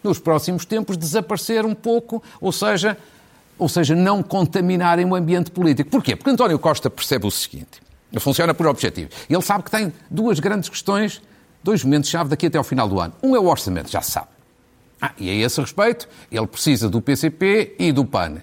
nos 0.00 0.20
próximos 0.20 0.64
tempos, 0.64 0.96
desaparecer 0.96 1.66
um 1.66 1.74
pouco, 1.74 2.22
ou 2.40 2.52
seja, 2.52 2.96
ou 3.58 3.68
seja, 3.68 3.96
não 3.96 4.22
contaminarem 4.22 5.04
o 5.06 5.16
ambiente 5.16 5.50
político. 5.50 5.90
Porquê? 5.90 6.14
Porque 6.14 6.30
António 6.30 6.56
Costa 6.56 6.88
percebe 6.88 7.26
o 7.26 7.32
seguinte, 7.32 7.82
funciona 8.20 8.54
por 8.54 8.64
objetivo, 8.68 9.10
ele 9.28 9.42
sabe 9.42 9.64
que 9.64 9.72
tem 9.72 9.92
duas 10.08 10.38
grandes 10.38 10.68
questões, 10.68 11.20
dois 11.64 11.82
momentos-chave 11.82 12.30
daqui 12.30 12.46
até 12.46 12.58
ao 12.58 12.62
final 12.62 12.88
do 12.88 13.00
ano. 13.00 13.12
Um 13.20 13.34
é 13.34 13.40
o 13.40 13.46
orçamento, 13.46 13.90
já 13.90 14.00
se 14.00 14.12
sabe. 14.12 14.35
Ah, 15.00 15.12
e 15.18 15.30
a 15.30 15.34
esse 15.34 15.60
respeito, 15.60 16.08
ele 16.30 16.46
precisa 16.46 16.88
do 16.88 17.00
PCP 17.00 17.76
e 17.78 17.92
do 17.92 18.04
PAN. 18.04 18.36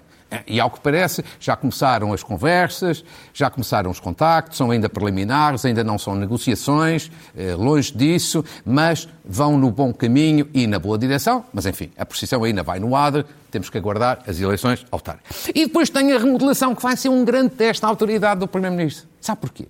E, 0.46 0.58
ao 0.58 0.70
que 0.70 0.80
parece, 0.80 1.24
já 1.38 1.54
começaram 1.54 2.12
as 2.12 2.22
conversas, 2.22 3.04
já 3.32 3.48
começaram 3.48 3.90
os 3.90 4.00
contactos, 4.00 4.56
são 4.58 4.70
ainda 4.70 4.88
preliminares, 4.88 5.64
ainda 5.64 5.84
não 5.84 5.98
são 5.98 6.14
negociações, 6.14 7.10
eh, 7.36 7.54
longe 7.54 7.92
disso, 7.94 8.44
mas 8.64 9.08
vão 9.24 9.56
no 9.58 9.70
bom 9.70 9.92
caminho 9.92 10.48
e 10.52 10.66
na 10.66 10.78
boa 10.78 10.98
direção. 10.98 11.44
Mas, 11.52 11.66
enfim, 11.66 11.90
a 11.96 12.04
precisão 12.04 12.42
ainda 12.42 12.62
vai 12.62 12.80
no 12.80 12.96
ADRE, 12.96 13.24
temos 13.50 13.70
que 13.70 13.78
aguardar 13.78 14.20
as 14.26 14.40
eleições 14.40 14.84
autárquicas. 14.90 15.48
E 15.54 15.66
depois 15.66 15.88
tem 15.88 16.12
a 16.12 16.18
remodelação, 16.18 16.74
que 16.74 16.82
vai 16.82 16.96
ser 16.96 17.08
um 17.08 17.24
grande 17.24 17.50
teste 17.50 17.84
à 17.84 17.88
autoridade 17.88 18.40
do 18.40 18.48
Primeiro-Ministro. 18.48 19.06
Sabe 19.20 19.40
porquê? 19.40 19.66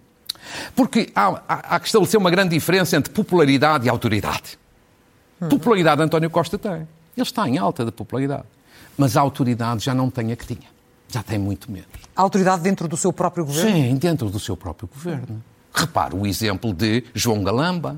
Porque 0.74 1.10
há, 1.14 1.42
há, 1.48 1.76
há 1.76 1.80
que 1.80 1.86
estabelecer 1.86 2.18
uma 2.18 2.30
grande 2.30 2.50
diferença 2.50 2.96
entre 2.96 3.12
popularidade 3.12 3.86
e 3.86 3.88
autoridade. 3.88 4.58
Popularidade 5.48 6.02
António 6.02 6.30
Costa 6.30 6.58
tem. 6.58 6.72
Ele 6.72 6.88
está 7.16 7.48
em 7.48 7.58
alta 7.58 7.84
de 7.84 7.92
popularidade. 7.92 8.44
Mas 8.96 9.16
a 9.16 9.20
autoridade 9.20 9.84
já 9.84 9.94
não 9.94 10.10
tem 10.10 10.32
a 10.32 10.36
que 10.36 10.46
tinha. 10.46 10.68
Já 11.08 11.22
tem 11.22 11.38
muito 11.38 11.70
menos. 11.70 11.88
A 12.14 12.22
autoridade 12.22 12.62
dentro 12.62 12.88
do 12.88 12.96
seu 12.96 13.12
próprio 13.12 13.44
governo? 13.44 13.70
Sim, 13.70 13.96
dentro 13.96 14.30
do 14.30 14.38
seu 14.38 14.56
próprio 14.56 14.88
governo. 14.92 15.42
Repare 15.72 16.14
o 16.14 16.26
exemplo 16.26 16.72
de 16.72 17.04
João 17.14 17.42
Galamba. 17.42 17.96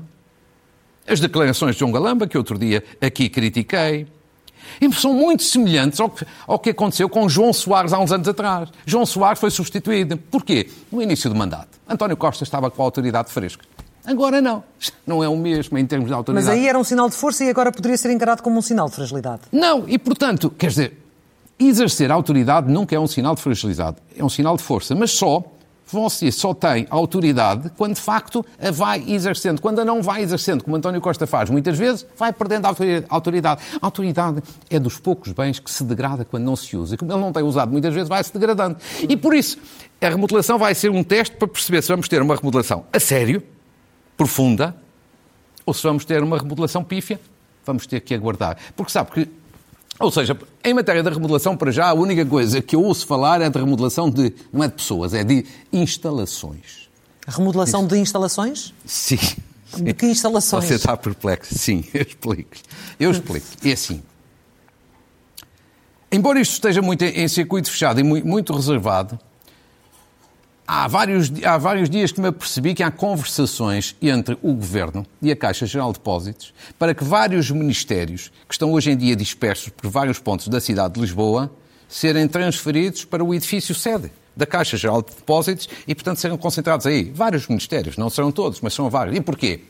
As 1.07 1.19
declarações 1.19 1.75
de 1.75 1.79
João 1.79 1.91
Galamba, 1.91 2.27
que 2.27 2.37
outro 2.37 2.57
dia 2.57 2.83
aqui 3.01 3.29
critiquei. 3.29 4.07
E 4.81 4.91
são 4.93 5.13
muito 5.13 5.43
semelhantes 5.43 5.99
ao 5.99 6.09
que, 6.09 6.25
ao 6.45 6.59
que 6.59 6.71
aconteceu 6.71 7.07
com 7.07 7.29
João 7.29 7.53
Soares 7.53 7.93
há 7.93 7.99
uns 7.99 8.11
anos 8.11 8.27
atrás. 8.27 8.69
João 8.85 9.05
Soares 9.05 9.39
foi 9.39 9.49
substituído. 9.49 10.17
Porquê? 10.17 10.69
No 10.91 11.01
início 11.01 11.29
do 11.29 11.35
mandato. 11.35 11.79
António 11.87 12.17
Costa 12.17 12.43
estava 12.43 12.69
com 12.69 12.81
a 12.81 12.85
autoridade 12.85 13.31
fresca. 13.31 13.63
Agora 14.07 14.41
não. 14.41 14.63
Não 15.05 15.23
é 15.23 15.29
o 15.29 15.37
mesmo 15.37 15.77
em 15.77 15.85
termos 15.85 16.07
de 16.07 16.13
autoridade. 16.13 16.47
Mas 16.47 16.57
aí 16.57 16.67
era 16.67 16.77
um 16.79 16.83
sinal 16.83 17.09
de 17.09 17.15
força 17.15 17.43
e 17.43 17.49
agora 17.49 17.71
poderia 17.71 17.97
ser 17.97 18.09
encarado 18.11 18.41
como 18.41 18.57
um 18.57 18.61
sinal 18.61 18.87
de 18.87 18.95
fragilidade. 18.95 19.41
Não, 19.51 19.83
e 19.87 19.97
portanto, 19.99 20.49
quer 20.49 20.67
dizer, 20.67 20.97
exercer 21.59 22.11
autoridade 22.11 22.71
nunca 22.71 22.95
é 22.95 22.99
um 22.99 23.07
sinal 23.07 23.35
de 23.35 23.41
fragilidade, 23.41 23.97
é 24.17 24.23
um 24.23 24.29
sinal 24.29 24.57
de 24.57 24.63
força, 24.63 24.95
mas 24.95 25.11
só 25.11 25.43
você 25.89 26.31
só 26.31 26.53
tem 26.53 26.85
autoridade 26.89 27.71
quando 27.77 27.95
de 27.95 28.01
facto 28.01 28.45
a 28.61 28.71
vai 28.71 29.03
exercendo. 29.07 29.61
Quando 29.61 29.79
a 29.79 29.85
não 29.85 30.01
vai 30.01 30.21
exercendo, 30.21 30.63
como 30.63 30.75
António 30.75 30.99
Costa 30.99 31.25
faz 31.25 31.49
muitas 31.49 31.77
vezes, 31.77 32.05
vai 32.17 32.33
perdendo 32.33 32.65
a 32.65 32.75
autoridade. 33.09 33.61
A 33.81 33.85
autoridade 33.85 34.43
é 34.69 34.79
dos 34.79 34.99
poucos 34.99 35.31
bens 35.31 35.59
que 35.59 35.71
se 35.71 35.83
degrada 35.83 36.25
quando 36.25 36.43
não 36.43 36.55
se 36.55 36.75
usa. 36.75 36.95
E 36.95 36.97
como 36.97 37.11
ele 37.11 37.21
não 37.21 37.31
tem 37.31 37.43
usado 37.43 37.71
muitas 37.71 37.93
vezes, 37.93 38.09
vai 38.09 38.23
se 38.23 38.33
degradando. 38.33 38.77
E 39.07 39.15
por 39.15 39.33
isso, 39.33 39.57
a 40.01 40.09
remodelação 40.09 40.57
vai 40.57 40.75
ser 40.75 40.91
um 40.91 41.03
teste 41.03 41.35
para 41.37 41.47
perceber 41.47 41.81
se 41.81 41.87
vamos 41.87 42.07
ter 42.07 42.21
uma 42.21 42.35
remodelação 42.35 42.83
a 42.91 42.99
sério, 42.99 43.41
profunda, 44.17 44.75
ou 45.65 45.73
se 45.73 45.83
vamos 45.83 46.03
ter 46.03 46.21
uma 46.23 46.37
remodelação 46.37 46.83
pífia. 46.83 47.19
Vamos 47.65 47.85
ter 47.85 47.99
que 48.01 48.13
aguardar. 48.13 48.57
Porque 48.75 48.91
sabe 48.91 49.11
que 49.11 49.29
ou 49.99 50.11
seja, 50.11 50.37
em 50.63 50.73
matéria 50.73 51.01
da 51.01 51.09
remodelação, 51.09 51.57
para 51.57 51.71
já, 51.71 51.89
a 51.89 51.93
única 51.93 52.23
coisa 52.23 52.61
que 52.61 52.75
eu 52.75 52.83
ouço 52.83 53.07
falar 53.07 53.41
é 53.41 53.49
de 53.49 53.57
remodelação 53.57 54.09
de, 54.09 54.31
não 54.53 54.63
é 54.63 54.67
de 54.67 54.75
pessoas, 54.75 55.13
é 55.13 55.23
de 55.23 55.43
instalações. 55.73 56.87
remodelação 57.27 57.81
Isso. 57.81 57.89
de 57.89 57.97
instalações? 57.97 58.73
Sim. 58.85 59.17
De 59.75 59.93
que 59.93 60.05
instalações? 60.05 60.65
Você 60.65 60.75
está 60.75 60.95
perplexo. 60.95 61.57
Sim, 61.57 61.83
eu 61.93 62.03
explico. 62.03 62.57
Eu 62.99 63.11
explico. 63.11 63.47
É 63.63 63.71
assim. 63.71 64.03
Embora 66.11 66.39
isto 66.39 66.53
esteja 66.53 66.81
muito 66.81 67.03
em 67.03 67.27
circuito 67.27 67.69
fechado 67.69 67.99
e 67.99 68.03
muito 68.03 68.53
reservado, 68.53 69.19
Há 70.69 70.85
vários, 70.85 71.31
há 71.45 71.57
vários 71.57 71.89
dias 71.89 72.11
que 72.11 72.19
me 72.19 72.27
apercebi 72.27 72.73
que 72.73 72.83
há 72.83 72.91
conversações 72.91 73.95
entre 74.01 74.37
o 74.41 74.51
Governo 74.53 75.05
e 75.21 75.31
a 75.31 75.35
Caixa 75.35 75.65
Geral 75.65 75.93
de 75.93 75.99
Depósitos 75.99 76.53
para 76.77 76.93
que 76.93 77.05
vários 77.05 77.49
ministérios, 77.49 78.29
que 78.45 78.53
estão 78.53 78.73
hoje 78.73 78.91
em 78.91 78.97
dia 78.97 79.15
dispersos 79.15 79.69
por 79.69 79.89
vários 79.89 80.19
pontos 80.19 80.49
da 80.49 80.59
cidade 80.59 80.95
de 80.95 80.99
Lisboa, 80.99 81.49
serem 81.87 82.27
transferidos 82.27 83.05
para 83.05 83.23
o 83.23 83.33
edifício 83.33 83.73
sede 83.73 84.11
da 84.35 84.45
Caixa 84.45 84.75
Geral 84.75 85.01
de 85.01 85.15
Depósitos 85.15 85.69
e, 85.87 85.95
portanto, 85.95 86.17
serão 86.17 86.37
concentrados 86.37 86.85
aí. 86.85 87.13
Vários 87.15 87.47
ministérios, 87.47 87.95
não 87.95 88.09
serão 88.09 88.29
todos, 88.29 88.59
mas 88.59 88.73
são 88.73 88.89
vários. 88.89 89.15
E 89.15 89.21
porquê? 89.21 89.61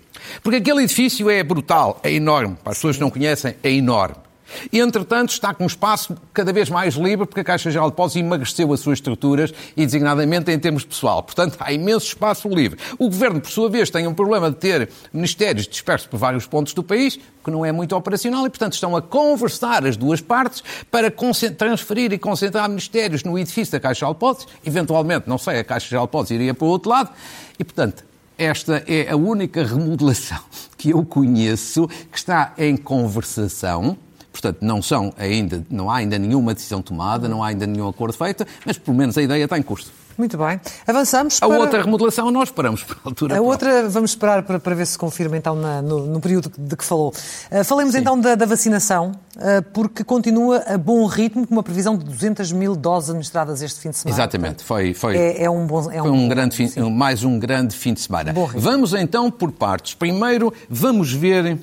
Porque 0.42 0.58
aquele 0.58 0.82
edifício 0.82 1.30
é 1.30 1.44
brutal, 1.44 2.00
é 2.02 2.12
enorme. 2.12 2.58
Para 2.64 2.72
as 2.72 2.80
pessoas 2.80 2.96
que 2.96 3.02
não 3.04 3.12
conhecem, 3.12 3.56
é 3.62 3.72
enorme. 3.72 4.27
E, 4.72 4.80
entretanto, 4.80 5.30
está 5.30 5.54
com 5.54 5.64
um 5.64 5.68
espaço 5.68 6.16
cada 6.34 6.52
vez 6.54 6.70
mais 6.70 6.96
livre, 6.96 7.26
porque 7.26 7.42
a 7.42 7.44
Caixa 7.44 7.72
Geral 7.72 7.88
de 7.88 7.94
Depósitos 7.94 8.22
emagreceu 8.22 8.72
as 8.74 8.80
suas 8.80 8.98
estruturas, 8.98 9.54
e 9.76 9.86
designadamente 9.86 10.52
em 10.52 10.60
termos 10.60 10.84
pessoal. 10.84 11.24
Portanto, 11.24 11.58
há 11.60 11.72
imenso 11.72 12.08
espaço 12.08 12.48
livre. 12.50 12.80
O 12.98 13.06
Governo, 13.06 13.42
por 13.42 13.52
sua 13.52 13.70
vez, 13.70 13.90
tem 13.90 14.08
um 14.08 14.14
problema 14.14 14.50
de 14.50 14.58
ter 14.58 14.90
ministérios 15.14 15.68
dispersos 15.68 16.08
por 16.08 16.18
vários 16.18 16.46
pontos 16.46 16.74
do 16.74 16.84
país, 16.84 17.20
que 17.44 17.52
não 17.52 17.66
é 17.66 17.72
muito 17.72 17.96
operacional, 17.96 18.46
e, 18.46 18.50
portanto, 18.50 18.74
estão 18.74 18.96
a 18.96 19.02
conversar 19.02 19.86
as 19.86 19.96
duas 19.96 20.22
partes 20.22 20.64
para 20.92 21.12
transferir 21.58 22.12
e 22.14 22.18
concentrar 22.18 22.68
ministérios 22.68 23.24
no 23.24 23.38
edifício 23.38 23.72
da 23.72 23.80
Caixa 23.80 24.00
Geral 24.00 24.14
de 24.14 24.20
Depósitos. 24.20 24.54
Eventualmente, 24.66 25.30
não 25.30 25.38
sei, 25.38 25.60
a 25.60 25.64
Caixa 25.64 25.88
Geral 25.90 26.06
de 26.06 26.10
Depósitos 26.10 26.32
iria 26.32 26.54
para 26.54 26.66
o 26.66 26.70
outro 26.70 26.90
lado. 26.90 27.10
E, 27.58 27.64
portanto, 27.64 28.04
esta 28.38 28.84
é 28.88 29.10
a 29.10 29.16
única 29.16 29.64
remodelação 29.64 30.40
que 30.78 30.92
eu 30.92 31.04
conheço 31.04 31.88
que 32.12 32.18
está 32.18 32.54
em 32.58 32.78
conversação 32.78 33.98
Portanto, 34.40 34.60
não 34.62 34.82
são 34.82 35.12
ainda, 35.18 35.64
não 35.70 35.90
há 35.90 35.98
ainda 35.98 36.18
nenhuma 36.20 36.54
decisão 36.54 36.82
tomada, 36.82 37.28
não 37.28 37.44
há 37.44 37.48
ainda 37.48 37.66
nenhum 37.66 37.88
acordo 37.88 38.16
feito, 38.16 38.46
mas 38.66 38.78
pelo 38.78 38.96
menos 38.96 39.18
a 39.18 39.22
ideia 39.22 39.44
está 39.44 39.58
em 39.58 39.64
curso. 39.64 39.92
Muito 40.18 40.36
bem. 40.36 40.60
Avançamos 40.88 41.40
para... 41.40 41.54
A 41.54 41.58
outra 41.60 41.84
remodelação 41.84 42.32
nós 42.32 42.50
esperamos 42.50 42.84
para 42.84 42.96
a 42.96 43.00
altura. 43.08 43.38
A 43.38 43.42
outra 43.42 43.88
vamos 43.88 44.12
esperar 44.12 44.42
para, 44.42 44.60
para 44.60 44.74
ver 44.74 44.88
se 44.88 44.98
confirma 44.98 45.38
então 45.38 45.56
na, 45.56 45.80
no, 45.80 46.08
no, 46.08 46.20
período 46.20 46.52
de 46.58 46.76
que 46.76 46.84
falou. 46.84 47.14
Uh, 47.52 47.64
falemos 47.64 47.94
Sim. 47.94 48.00
então 48.00 48.20
da, 48.20 48.34
da 48.34 48.46
vacinação, 48.48 49.12
uh, 49.36 49.62
porque 49.74 50.04
continua 50.04 50.64
a 50.66 50.78
bom 50.78 51.06
ritmo, 51.06 51.46
com 51.46 51.54
uma 51.54 51.62
previsão 51.62 51.96
de 51.96 52.04
200 52.06 52.52
mil 52.52 52.76
doses 52.76 53.12
administradas 53.12 53.62
este 53.62 53.80
fim 53.80 53.92
de 53.92 53.98
semana. 53.98 54.18
Exatamente. 54.18 54.64
Foi, 54.64 54.94
foi, 54.96 55.16
é, 55.16 55.44
é 55.44 55.50
um 55.50 55.68
bom... 55.68 55.92
É 55.92 56.02
um, 56.02 56.06
foi 56.06 56.12
um 56.12 56.28
grande 56.28 56.56
fim, 56.56 56.90
mais 56.90 57.24
um 57.24 57.38
grande 57.38 57.76
fim 57.76 57.94
de 57.94 58.00
semana. 58.00 58.34
Vamos 58.56 58.96
então 58.96 59.30
por 59.30 59.52
partes. 59.52 59.94
Primeiro, 59.94 60.52
vamos 60.68 61.14
ver 61.14 61.60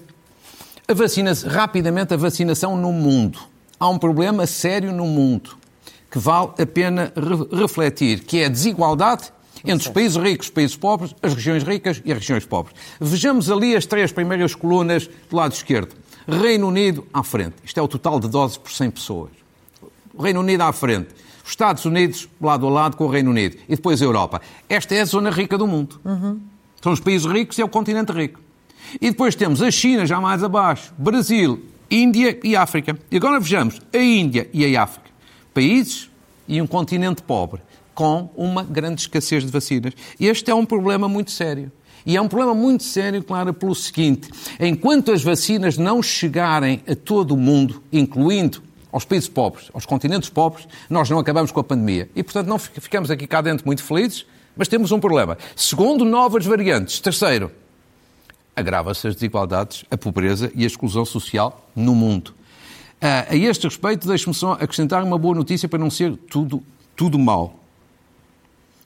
a 0.86 0.94
vacina, 0.94 1.32
rapidamente, 1.46 2.12
a 2.12 2.16
vacinação 2.16 2.76
no 2.76 2.92
mundo. 2.92 3.38
Há 3.78 3.88
um 3.88 3.98
problema 3.98 4.46
sério 4.46 4.92
no 4.92 5.06
mundo 5.06 5.56
que 6.10 6.18
vale 6.18 6.50
a 6.60 6.66
pena 6.66 7.12
re 7.16 7.58
refletir, 7.60 8.20
que 8.20 8.38
é 8.38 8.46
a 8.46 8.48
desigualdade 8.48 9.32
entre 9.64 9.88
os 9.88 9.92
países 9.92 10.16
ricos, 10.16 10.46
os 10.46 10.52
países 10.52 10.76
pobres, 10.76 11.14
as 11.22 11.34
regiões 11.34 11.62
ricas 11.62 12.02
e 12.04 12.12
as 12.12 12.18
regiões 12.18 12.44
pobres. 12.44 12.76
Vejamos 13.00 13.50
ali 13.50 13.74
as 13.74 13.86
três 13.86 14.12
primeiras 14.12 14.54
colunas 14.54 15.08
do 15.28 15.36
lado 15.36 15.52
esquerdo. 15.52 15.94
Reino 16.28 16.68
Unido 16.68 17.06
à 17.12 17.22
frente. 17.22 17.56
Isto 17.64 17.80
é 17.80 17.82
o 17.82 17.88
total 17.88 18.20
de 18.20 18.28
doses 18.28 18.56
por 18.56 18.70
100 18.70 18.90
pessoas. 18.90 19.30
O 20.12 20.22
Reino 20.22 20.40
Unido 20.40 20.60
à 20.62 20.72
frente. 20.72 21.08
Os 21.42 21.50
Estados 21.50 21.84
Unidos 21.84 22.28
lado 22.40 22.66
a 22.66 22.70
lado 22.70 22.96
com 22.96 23.04
o 23.04 23.08
Reino 23.08 23.30
Unido. 23.30 23.56
E 23.68 23.74
depois 23.74 24.00
a 24.00 24.04
Europa. 24.04 24.40
Esta 24.68 24.94
é 24.94 25.00
a 25.00 25.04
zona 25.04 25.30
rica 25.30 25.58
do 25.58 25.66
mundo. 25.66 26.00
Uhum. 26.04 26.40
São 26.82 26.92
os 26.92 27.00
países 27.00 27.26
ricos 27.26 27.58
e 27.58 27.62
é 27.62 27.64
o 27.64 27.68
continente 27.68 28.12
rico. 28.12 28.43
E 29.00 29.10
depois 29.10 29.34
temos 29.34 29.62
a 29.62 29.70
China 29.70 30.06
já 30.06 30.20
mais 30.20 30.42
abaixo, 30.42 30.92
Brasil, 30.98 31.64
Índia 31.90 32.38
e 32.42 32.56
África. 32.56 32.98
E 33.10 33.16
agora 33.16 33.38
vejamos 33.40 33.80
a 33.92 33.98
Índia 33.98 34.48
e 34.52 34.76
a 34.76 34.82
África. 34.82 35.10
Países 35.52 36.10
e 36.48 36.60
um 36.60 36.66
continente 36.66 37.22
pobre, 37.22 37.60
com 37.94 38.30
uma 38.36 38.62
grande 38.62 39.02
escassez 39.02 39.44
de 39.44 39.50
vacinas. 39.50 39.94
Este 40.18 40.50
é 40.50 40.54
um 40.54 40.66
problema 40.66 41.08
muito 41.08 41.30
sério. 41.30 41.70
E 42.06 42.16
é 42.16 42.20
um 42.20 42.28
problema 42.28 42.54
muito 42.54 42.82
sério, 42.82 43.22
claro, 43.22 43.54
pelo 43.54 43.74
seguinte: 43.74 44.28
enquanto 44.60 45.10
as 45.10 45.22
vacinas 45.22 45.78
não 45.78 46.02
chegarem 46.02 46.82
a 46.86 46.94
todo 46.94 47.32
o 47.32 47.36
mundo, 47.36 47.82
incluindo 47.92 48.62
aos 48.92 49.04
países 49.04 49.28
pobres, 49.28 49.70
aos 49.72 49.86
continentes 49.86 50.28
pobres, 50.28 50.68
nós 50.88 51.08
não 51.08 51.18
acabamos 51.18 51.50
com 51.50 51.60
a 51.60 51.64
pandemia. 51.64 52.08
E, 52.14 52.22
portanto, 52.22 52.46
não 52.46 52.58
ficamos 52.58 53.10
aqui 53.10 53.26
cá 53.26 53.40
dentro 53.40 53.66
muito 53.66 53.82
felizes, 53.82 54.26
mas 54.56 54.68
temos 54.68 54.92
um 54.92 55.00
problema. 55.00 55.36
Segundo, 55.56 56.04
novas 56.04 56.44
variantes. 56.44 57.00
Terceiro, 57.00 57.50
agrava-se 58.56 59.06
as 59.08 59.14
desigualdades, 59.14 59.84
a 59.90 59.96
pobreza 59.96 60.50
e 60.54 60.64
a 60.64 60.66
exclusão 60.66 61.04
social 61.04 61.68
no 61.74 61.94
mundo. 61.94 62.34
Uh, 63.02 63.30
a 63.30 63.36
este 63.36 63.64
respeito, 63.64 64.06
deixe-me 64.08 64.34
só 64.34 64.52
acrescentar 64.52 65.02
uma 65.02 65.18
boa 65.18 65.34
notícia 65.34 65.68
para 65.68 65.78
não 65.78 65.90
ser 65.90 66.16
tudo, 66.30 66.62
tudo 66.96 67.18
mal. 67.18 67.60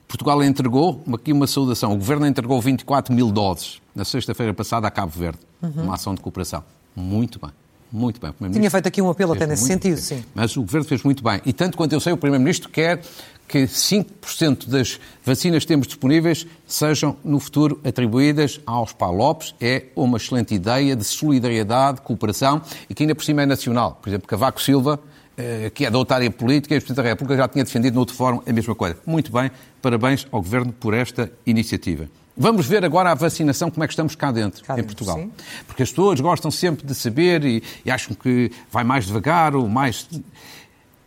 Portugal 0.09 0.43
entregou, 0.43 1.05
aqui 1.13 1.33
uma 1.33 1.47
saudação, 1.47 1.93
o 1.93 1.97
Governo 1.97 2.27
entregou 2.27 2.61
24 2.61 3.15
mil 3.15 3.31
doses 3.31 3.81
na 3.95 4.05
sexta-feira 4.05 4.55
passada 4.55 4.89
a 4.89 4.91
Cabo 4.91 5.13
Verde, 5.13 5.39
uhum. 5.63 5.85
uma 5.85 5.95
ação 5.95 6.15
de 6.15 6.21
cooperação. 6.21 6.65
Muito 6.97 7.39
bem. 7.39 7.51
Muito 7.91 8.21
bem. 8.21 8.51
Tinha 8.51 8.71
feito 8.71 8.87
aqui 8.87 9.01
um 9.01 9.09
apelo 9.09 9.33
até 9.33 9.47
nesse 9.47 9.65
sentido, 9.65 9.95
bem. 9.95 10.03
sim. 10.03 10.25
Mas 10.35 10.57
o 10.57 10.61
Governo 10.61 10.87
fez 10.87 11.03
muito 11.03 11.23
bem. 11.23 11.41
E 11.47 11.53
tanto 11.53 11.77
quanto 11.77 11.93
eu 11.93 12.01
sei, 12.01 12.13
o 12.13 12.17
Primeiro-Ministro 12.19 12.69
quer 12.69 13.01
que 13.49 13.65
5% 13.65 14.69
das 14.69 15.01
vacinas 15.25 15.65
que 15.65 15.69
temos 15.69 15.87
disponíveis 15.87 16.47
sejam, 16.67 17.17
no 17.25 17.41
futuro, 17.41 17.81
atribuídas 17.83 18.61
aos 18.67 18.93
PALOPs. 18.93 19.55
É 19.61 19.87
uma 19.97 20.19
excelente 20.19 20.55
ideia 20.55 20.95
de 20.95 21.05
solidariedade, 21.05 22.03
cooperação 22.03 22.61
e 22.89 22.95
que 22.95 23.03
ainda 23.03 23.15
por 23.15 23.25
cima 23.25 23.43
é 23.43 23.47
nacional. 23.47 23.99
Por 24.03 24.11
exemplo, 24.11 24.29
Cavaco 24.29 24.61
Silva, 24.61 25.01
eh, 25.37 25.71
que 25.75 25.87
é 25.87 25.91
da 25.91 25.97
outra 25.99 26.17
área 26.17 26.31
política, 26.31 26.75
e 26.75 26.79
o 26.79 26.81
Presidente 26.81 27.03
da 27.03 27.11
República 27.11 27.37
já 27.37 27.49
tinha 27.49 27.65
defendido 27.65 27.95
no 27.95 28.01
outro 28.01 28.15
fórum 28.15 28.43
a 28.47 28.53
mesma 28.53 28.75
coisa. 28.75 28.97
Muito 29.07 29.33
bem, 29.33 29.51
parabéns 29.81 30.27
ao 30.31 30.43
Governo 30.43 30.73
por 30.73 30.93
esta 30.93 31.31
iniciativa. 31.47 32.09
Vamos 32.37 32.67
ver 32.67 32.85
agora 32.85 33.11
a 33.11 33.15
vacinação, 33.15 33.71
como 33.71 33.83
é 33.83 33.87
que 33.89 33.93
estamos 33.93 34.15
cá 34.15 34.31
dentro, 34.31 34.65
cá 34.65 34.75
em 34.75 34.77
dentro, 34.77 34.95
Portugal. 34.95 35.17
Sim. 35.17 35.33
Porque 35.67 35.83
as 35.83 35.91
pessoas 35.91 36.21
gostam 36.21 36.51
sempre 36.51 36.87
de 36.87 36.95
saber 36.95 37.45
e, 37.45 37.63
e 37.85 37.91
acham 37.91 38.15
que 38.15 38.53
vai 38.71 38.85
mais 38.85 39.07
devagar 39.07 39.57
ou 39.57 39.69
mais. 39.69 40.09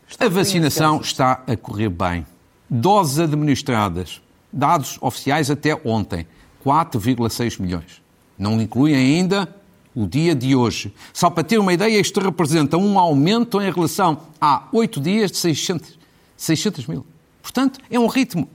Está 0.09 0.25
a 0.25 0.29
vacinação 0.29 0.99
está 0.99 1.41
a 1.47 1.55
correr 1.55 1.87
bem. 1.87 2.25
Doses 2.73 3.19
administradas, 3.19 4.21
dados 4.51 4.97
oficiais 5.01 5.51
até 5.51 5.75
ontem, 5.83 6.25
4,6 6.65 7.61
milhões. 7.61 8.01
Não 8.39 8.61
incluem 8.61 8.95
ainda 8.95 9.53
o 9.93 10.07
dia 10.07 10.33
de 10.33 10.55
hoje. 10.55 10.93
Só 11.11 11.29
para 11.29 11.43
ter 11.43 11.57
uma 11.57 11.73
ideia, 11.73 11.99
isto 11.99 12.21
representa 12.21 12.77
um 12.77 12.97
aumento 12.97 13.61
em 13.61 13.69
relação 13.69 14.19
a 14.39 14.69
oito 14.71 15.01
dias 15.01 15.31
de 15.31 15.37
600, 15.37 15.99
600 16.37 16.87
mil. 16.87 17.05
Portanto, 17.41 17.77
é 17.89 17.99
um 17.99 18.07
ritmo 18.07 18.47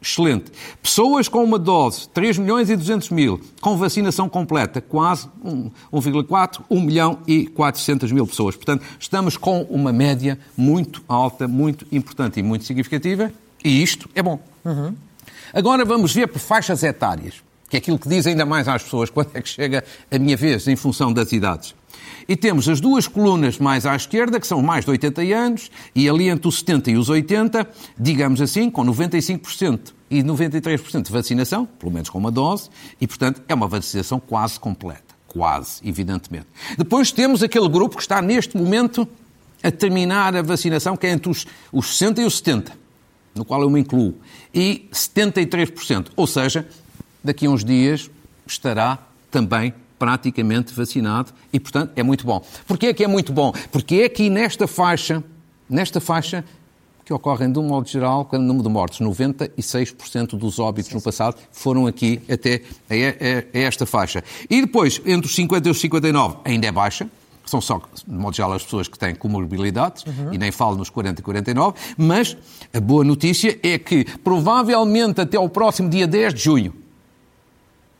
Excelente. 0.00 0.52
Pessoas 0.82 1.28
com 1.28 1.42
uma 1.42 1.58
dose, 1.58 2.08
3 2.10 2.38
milhões 2.38 2.68
e 2.70 2.76
200 2.76 3.10
mil, 3.10 3.40
com 3.60 3.76
vacinação 3.76 4.28
completa, 4.28 4.80
quase 4.80 5.28
1,4, 5.92 6.60
1 6.68 6.80
milhão 6.80 7.18
e 7.26 7.46
400 7.46 8.12
mil 8.12 8.26
pessoas. 8.26 8.56
Portanto, 8.56 8.84
estamos 8.98 9.36
com 9.36 9.62
uma 9.62 9.92
média 9.92 10.38
muito 10.56 11.02
alta, 11.08 11.48
muito 11.48 11.86
importante 11.90 12.38
e 12.38 12.42
muito 12.42 12.64
significativa, 12.64 13.32
e 13.64 13.82
isto 13.82 14.08
é 14.14 14.22
bom. 14.22 14.38
Uhum. 14.64 14.94
Agora 15.52 15.84
vamos 15.84 16.12
ver 16.12 16.28
por 16.28 16.38
faixas 16.38 16.82
etárias, 16.82 17.42
que 17.68 17.76
é 17.76 17.78
aquilo 17.78 17.98
que 17.98 18.08
diz 18.08 18.26
ainda 18.26 18.46
mais 18.46 18.68
às 18.68 18.82
pessoas 18.82 19.10
quando 19.10 19.30
é 19.34 19.42
que 19.42 19.48
chega 19.48 19.84
a 20.10 20.18
minha 20.18 20.36
vez, 20.36 20.68
em 20.68 20.76
função 20.76 21.12
das 21.12 21.32
idades. 21.32 21.74
E 22.28 22.36
temos 22.36 22.68
as 22.68 22.80
duas 22.80 23.06
colunas 23.06 23.58
mais 23.58 23.86
à 23.86 23.94
esquerda, 23.94 24.40
que 24.40 24.46
são 24.46 24.60
mais 24.60 24.84
de 24.84 24.90
80 24.90 25.22
anos, 25.22 25.70
e 25.94 26.08
ali 26.08 26.28
entre 26.28 26.48
os 26.48 26.58
70 26.58 26.90
e 26.90 26.96
os 26.96 27.08
80, 27.08 27.68
digamos 27.98 28.40
assim, 28.40 28.68
com 28.68 28.84
95% 28.84 29.94
e 30.10 30.22
93% 30.22 31.02
de 31.02 31.12
vacinação, 31.12 31.66
pelo 31.66 31.92
menos 31.92 32.10
com 32.10 32.18
uma 32.18 32.30
dose, 32.30 32.68
e, 33.00 33.06
portanto, 33.06 33.42
é 33.48 33.54
uma 33.54 33.68
vacinação 33.68 34.18
quase 34.18 34.58
completa. 34.58 35.14
Quase, 35.28 35.80
evidentemente. 35.84 36.46
Depois 36.78 37.12
temos 37.12 37.42
aquele 37.42 37.68
grupo 37.68 37.96
que 37.96 38.02
está 38.02 38.22
neste 38.22 38.56
momento 38.56 39.06
a 39.62 39.70
terminar 39.70 40.34
a 40.34 40.42
vacinação, 40.42 40.96
que 40.96 41.06
é 41.06 41.10
entre 41.10 41.30
os, 41.30 41.46
os 41.72 41.96
60 41.98 42.22
e 42.22 42.24
os 42.24 42.38
70, 42.38 42.72
no 43.34 43.44
qual 43.44 43.60
eu 43.62 43.70
me 43.70 43.80
incluo, 43.80 44.14
e 44.54 44.88
73%. 44.92 46.06
Ou 46.16 46.26
seja, 46.26 46.66
daqui 47.26 47.46
a 47.46 47.50
uns 47.50 47.64
dias 47.64 48.10
estará 48.46 48.98
também 49.30 49.74
praticamente 49.98 50.72
vacinado 50.72 51.32
e, 51.52 51.58
portanto, 51.58 51.92
é 51.96 52.02
muito 52.02 52.24
bom. 52.24 52.44
Porquê 52.66 52.86
é 52.86 52.94
que 52.94 53.04
é 53.04 53.08
muito 53.08 53.32
bom? 53.32 53.52
Porque 53.70 53.96
é 53.96 54.04
aqui 54.04 54.30
nesta 54.30 54.66
faixa, 54.66 55.22
nesta 55.68 56.00
faixa, 56.00 56.44
que 57.04 57.12
ocorrem 57.12 57.52
de 57.52 57.58
um 57.58 57.62
modo 57.62 57.88
geral, 57.88 58.24
com 58.24 58.36
o 58.36 58.40
número 58.40 58.64
de 58.64 58.68
mortes, 58.68 58.98
96% 58.98 60.36
dos 60.36 60.58
óbitos 60.58 60.92
no 60.92 61.00
passado 61.00 61.36
foram 61.52 61.86
aqui 61.86 62.20
até 62.28 62.62
a, 62.90 63.58
esta 63.58 63.86
faixa. 63.86 64.24
E 64.50 64.60
depois, 64.60 65.00
entre 65.06 65.26
os 65.26 65.34
50 65.34 65.68
e 65.68 65.70
os 65.70 65.80
59, 65.80 66.38
ainda 66.44 66.66
é 66.66 66.72
baixa, 66.72 67.08
são 67.44 67.60
só, 67.60 67.80
de 68.04 68.12
modo 68.12 68.34
geral, 68.34 68.52
as 68.54 68.64
pessoas 68.64 68.88
que 68.88 68.98
têm 68.98 69.14
comorbilidades, 69.14 70.04
uhum. 70.04 70.34
e 70.34 70.38
nem 70.38 70.50
falo 70.50 70.76
nos 70.76 70.90
40 70.90 71.20
e 71.20 71.22
49, 71.22 71.76
mas 71.96 72.36
a 72.74 72.80
boa 72.80 73.04
notícia 73.04 73.56
é 73.62 73.78
que, 73.78 74.04
provavelmente 74.24 75.20
até 75.20 75.36
ao 75.36 75.48
próximo 75.48 75.88
dia 75.88 76.08
10 76.08 76.34
de 76.34 76.40
junho, 76.42 76.74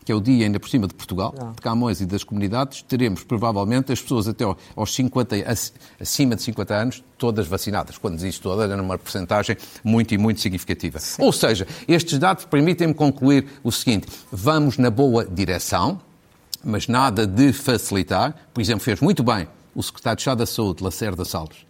que 0.07 0.13
é 0.13 0.15
o 0.15 0.21
dia 0.21 0.47
ainda 0.47 0.61
por 0.61 0.69
cima 0.69 0.87
de 0.87 0.95
Portugal, 0.95 1.35
ah. 1.37 1.51
de 1.53 1.61
Camões 1.61 2.01
e 2.01 2.07
das 2.07 2.23
comunidades, 2.23 2.81
teremos 2.83 3.25
provavelmente 3.25 3.93
as 3.93 4.01
pessoas 4.01 4.29
até 4.29 4.45
aos 4.77 4.95
50, 4.95 5.35
acima 6.01 6.37
de 6.37 6.43
50 6.43 6.75
anos, 6.75 7.05
todas 7.19 7.49
vacinadas. 7.49 7.99
Quando 7.99 8.17
diz 8.17 8.39
todas, 8.39 8.71
é 8.71 8.77
numa 8.77 8.97
porcentagem 8.97 9.57
muito 9.83 10.15
e 10.15 10.19
muito 10.19 10.41
significativa. 10.41 11.01
Sim. 11.01 11.23
Ou 11.23 11.33
seja, 11.33 11.67
estes 11.89 12.21
dados 12.21 12.45
permitem-me 12.45 12.95
concluir 12.95 13.49
o 13.65 13.73
seguinte: 13.73 14.07
vamos 14.31 14.79
na 14.79 14.91
boa 14.91 15.27
direção, 15.27 16.01
mas 16.65 16.87
nada 16.87 17.27
de 17.27 17.53
facilitar. 17.53 18.33
Por 18.55 18.61
exemplo, 18.61 18.85
fez 18.85 19.01
muito 19.01 19.25
bem 19.25 19.49
o 19.75 19.83
secretário 19.83 20.19
de 20.19 20.23
Estado 20.23 20.39
da 20.39 20.47
Saúde, 20.47 20.85
Lacerda 20.85 21.25
Salles, 21.25 21.67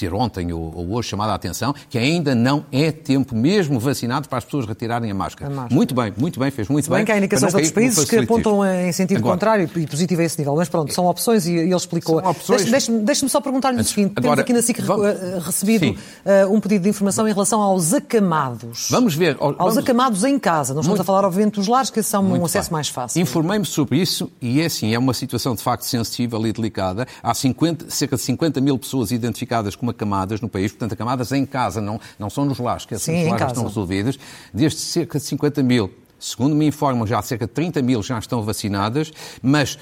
ter 0.00 0.14
ontem 0.14 0.52
ou, 0.52 0.72
ou 0.74 0.92
hoje 0.92 1.08
chamado 1.08 1.30
a 1.30 1.34
atenção 1.34 1.74
que 1.88 1.98
ainda 1.98 2.34
não 2.34 2.64
é 2.72 2.90
tempo, 2.90 3.34
mesmo 3.34 3.78
vacinado, 3.78 4.28
para 4.28 4.38
as 4.38 4.44
pessoas 4.44 4.66
retirarem 4.66 5.10
a 5.10 5.14
máscara. 5.14 5.50
A 5.50 5.54
máscara. 5.54 5.74
Muito 5.74 5.94
bem, 5.94 6.12
muito 6.16 6.40
bem, 6.40 6.50
fez 6.50 6.68
muito 6.68 6.88
bem. 6.88 6.98
bem 6.98 7.06
que 7.06 7.12
há 7.12 7.18
indicações 7.18 7.52
de 7.52 7.56
outros 7.56 7.72
países 7.72 8.04
que 8.04 8.16
apontam 8.16 8.64
em 8.64 8.92
sentido 8.92 9.18
Agora, 9.18 9.34
contrário 9.34 9.70
e 9.76 9.86
positivo 9.86 10.20
a 10.22 10.24
esse 10.24 10.38
nível. 10.38 10.56
Mas 10.56 10.68
pronto, 10.68 10.92
são 10.92 11.06
opções 11.06 11.46
e, 11.46 11.54
ele 11.54 11.74
explicou. 11.74 12.22
Deixe-me 12.70 13.00
deixe 13.00 13.28
só 13.28 13.40
perguntar-lhe 13.40 13.80
o 13.80 13.84
seguinte: 13.84 14.12
Agora, 14.16 14.42
temos 14.42 14.42
aqui 14.42 14.52
na 14.52 14.62
SIC 14.62 14.80
vamos... 14.82 15.06
Eh, 15.06 15.40
recebido 15.44 15.86
uh, 15.86 16.54
um 16.54 16.60
pedido 16.60 16.82
de 16.82 16.88
informação 16.88 17.28
em 17.28 17.32
relação 17.32 17.60
aos 17.60 17.92
acamados. 17.92 18.88
Vamos 18.90 19.14
ver. 19.14 19.36
Aos 19.38 19.56
vamos... 19.56 19.78
acamados 19.78 20.24
em 20.24 20.38
casa. 20.38 20.74
Não 20.74 20.80
estamos 20.80 20.98
muito... 20.98 21.02
a 21.02 21.04
falar, 21.04 21.24
obviamente, 21.24 21.54
dos 21.54 21.68
lares, 21.68 21.90
que 21.90 22.02
são 22.02 22.24
um 22.24 22.44
acesso 22.44 22.70
bem. 22.70 22.74
mais 22.74 22.88
fácil. 22.88 23.20
Informei-me 23.20 23.66
sobre 23.66 23.98
isso 23.98 24.30
e 24.40 24.60
é 24.60 24.66
assim, 24.66 24.94
é 24.94 24.98
uma 24.98 25.14
situação 25.14 25.54
de 25.54 25.62
facto 25.62 25.82
sensível 25.82 26.44
e 26.46 26.52
delicada. 26.52 27.06
Há 27.22 27.34
50, 27.34 27.90
cerca 27.90 28.16
de 28.16 28.22
50 28.22 28.60
mil 28.60 28.78
pessoas 28.78 29.10
identificadas 29.10 29.76
como 29.76 29.89
acamadas 29.90 30.40
no 30.40 30.48
país 30.48 30.72
portanto, 30.72 30.92
acamadas 30.92 31.32
em 31.32 31.44
casa, 31.44 31.80
não, 31.80 32.00
não 32.18 32.30
são 32.30 32.44
nos 32.44 32.58
lares, 32.58 32.84
que 32.84 32.94
essas 32.94 33.14
lares 33.26 33.46
estão 33.48 33.64
resolvidas, 33.64 34.18
desde 34.52 34.78
cerca 34.78 35.18
de 35.18 35.24
50 35.24 35.62
mil. 35.62 35.92
Segundo 36.18 36.54
me 36.54 36.66
informam, 36.66 37.06
já 37.06 37.20
cerca 37.22 37.46
de 37.46 37.52
30 37.52 37.82
mil 37.82 38.02
já 38.02 38.18
estão 38.18 38.42
vacinadas, 38.42 39.12
mas 39.42 39.78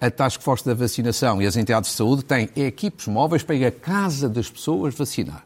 a 0.00 0.10
Task 0.10 0.40
Force 0.40 0.64
da 0.64 0.74
Vacinação 0.74 1.42
e 1.42 1.46
as 1.46 1.56
entidades 1.56 1.90
de 1.90 1.96
saúde 1.96 2.24
têm 2.24 2.48
equipes 2.56 3.06
móveis 3.06 3.42
para 3.42 3.54
ir 3.54 3.66
à 3.66 3.70
casa 3.70 4.28
das 4.28 4.50
pessoas 4.50 4.94
vacinar. 4.94 5.44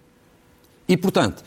E, 0.89 0.97
portanto, 0.97 1.43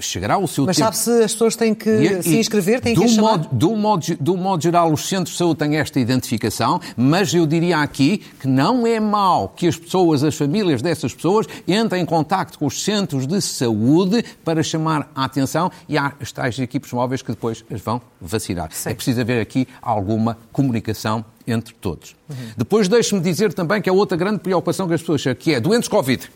chegará 0.00 0.38
o 0.38 0.46
seu 0.46 0.64
Mas 0.64 0.76
tempo. 0.76 0.88
Mas 0.88 0.96
sabe 0.96 1.18
se 1.18 1.24
as 1.24 1.32
pessoas 1.32 1.56
têm 1.56 1.74
que 1.74 1.90
e, 1.90 2.22
se 2.22 2.38
inscrever, 2.38 2.80
têm 2.80 2.94
que 2.94 3.08
chamar? 3.08 3.38
Modo, 3.38 3.48
do, 3.52 3.76
modo, 3.76 4.16
do 4.20 4.36
modo 4.36 4.62
geral, 4.62 4.92
os 4.92 5.08
centros 5.08 5.32
de 5.32 5.38
saúde 5.38 5.58
têm 5.58 5.76
esta 5.76 5.98
identificação, 5.98 6.80
mas 6.96 7.34
eu 7.34 7.46
diria 7.46 7.78
aqui 7.78 8.18
que 8.40 8.46
não 8.46 8.86
é 8.86 9.00
mau 9.00 9.48
que 9.48 9.66
as 9.66 9.76
pessoas, 9.76 10.22
as 10.22 10.34
famílias 10.34 10.82
dessas 10.82 11.14
pessoas, 11.14 11.46
entrem 11.66 12.02
em 12.02 12.06
contato 12.06 12.58
com 12.58 12.66
os 12.66 12.82
centros 12.82 13.26
de 13.26 13.40
saúde 13.40 14.24
para 14.44 14.62
chamar 14.62 15.10
a 15.14 15.24
atenção 15.24 15.70
e 15.88 15.98
há 15.98 16.12
as 16.20 16.30
tais 16.32 16.58
equipes 16.58 16.92
móveis 16.92 17.22
que 17.22 17.30
depois 17.30 17.64
as 17.72 17.80
vão 17.80 18.00
vacinar. 18.20 18.70
Sim. 18.72 18.90
É 18.90 18.94
preciso 18.94 19.20
haver 19.20 19.40
aqui 19.40 19.66
alguma 19.82 20.38
comunicação 20.52 21.24
entre 21.46 21.74
todos. 21.74 22.16
Uhum. 22.28 22.36
Depois 22.56 22.88
deixe-me 22.88 23.20
dizer 23.20 23.52
também 23.52 23.82
que 23.82 23.88
é 23.88 23.92
outra 23.92 24.16
grande 24.16 24.38
preocupação 24.38 24.88
que 24.88 24.94
as 24.94 25.00
pessoas 25.00 25.22
têm, 25.22 25.34
que 25.34 25.54
é 25.54 25.60
doentes 25.60 25.88
Covid. 25.88 26.30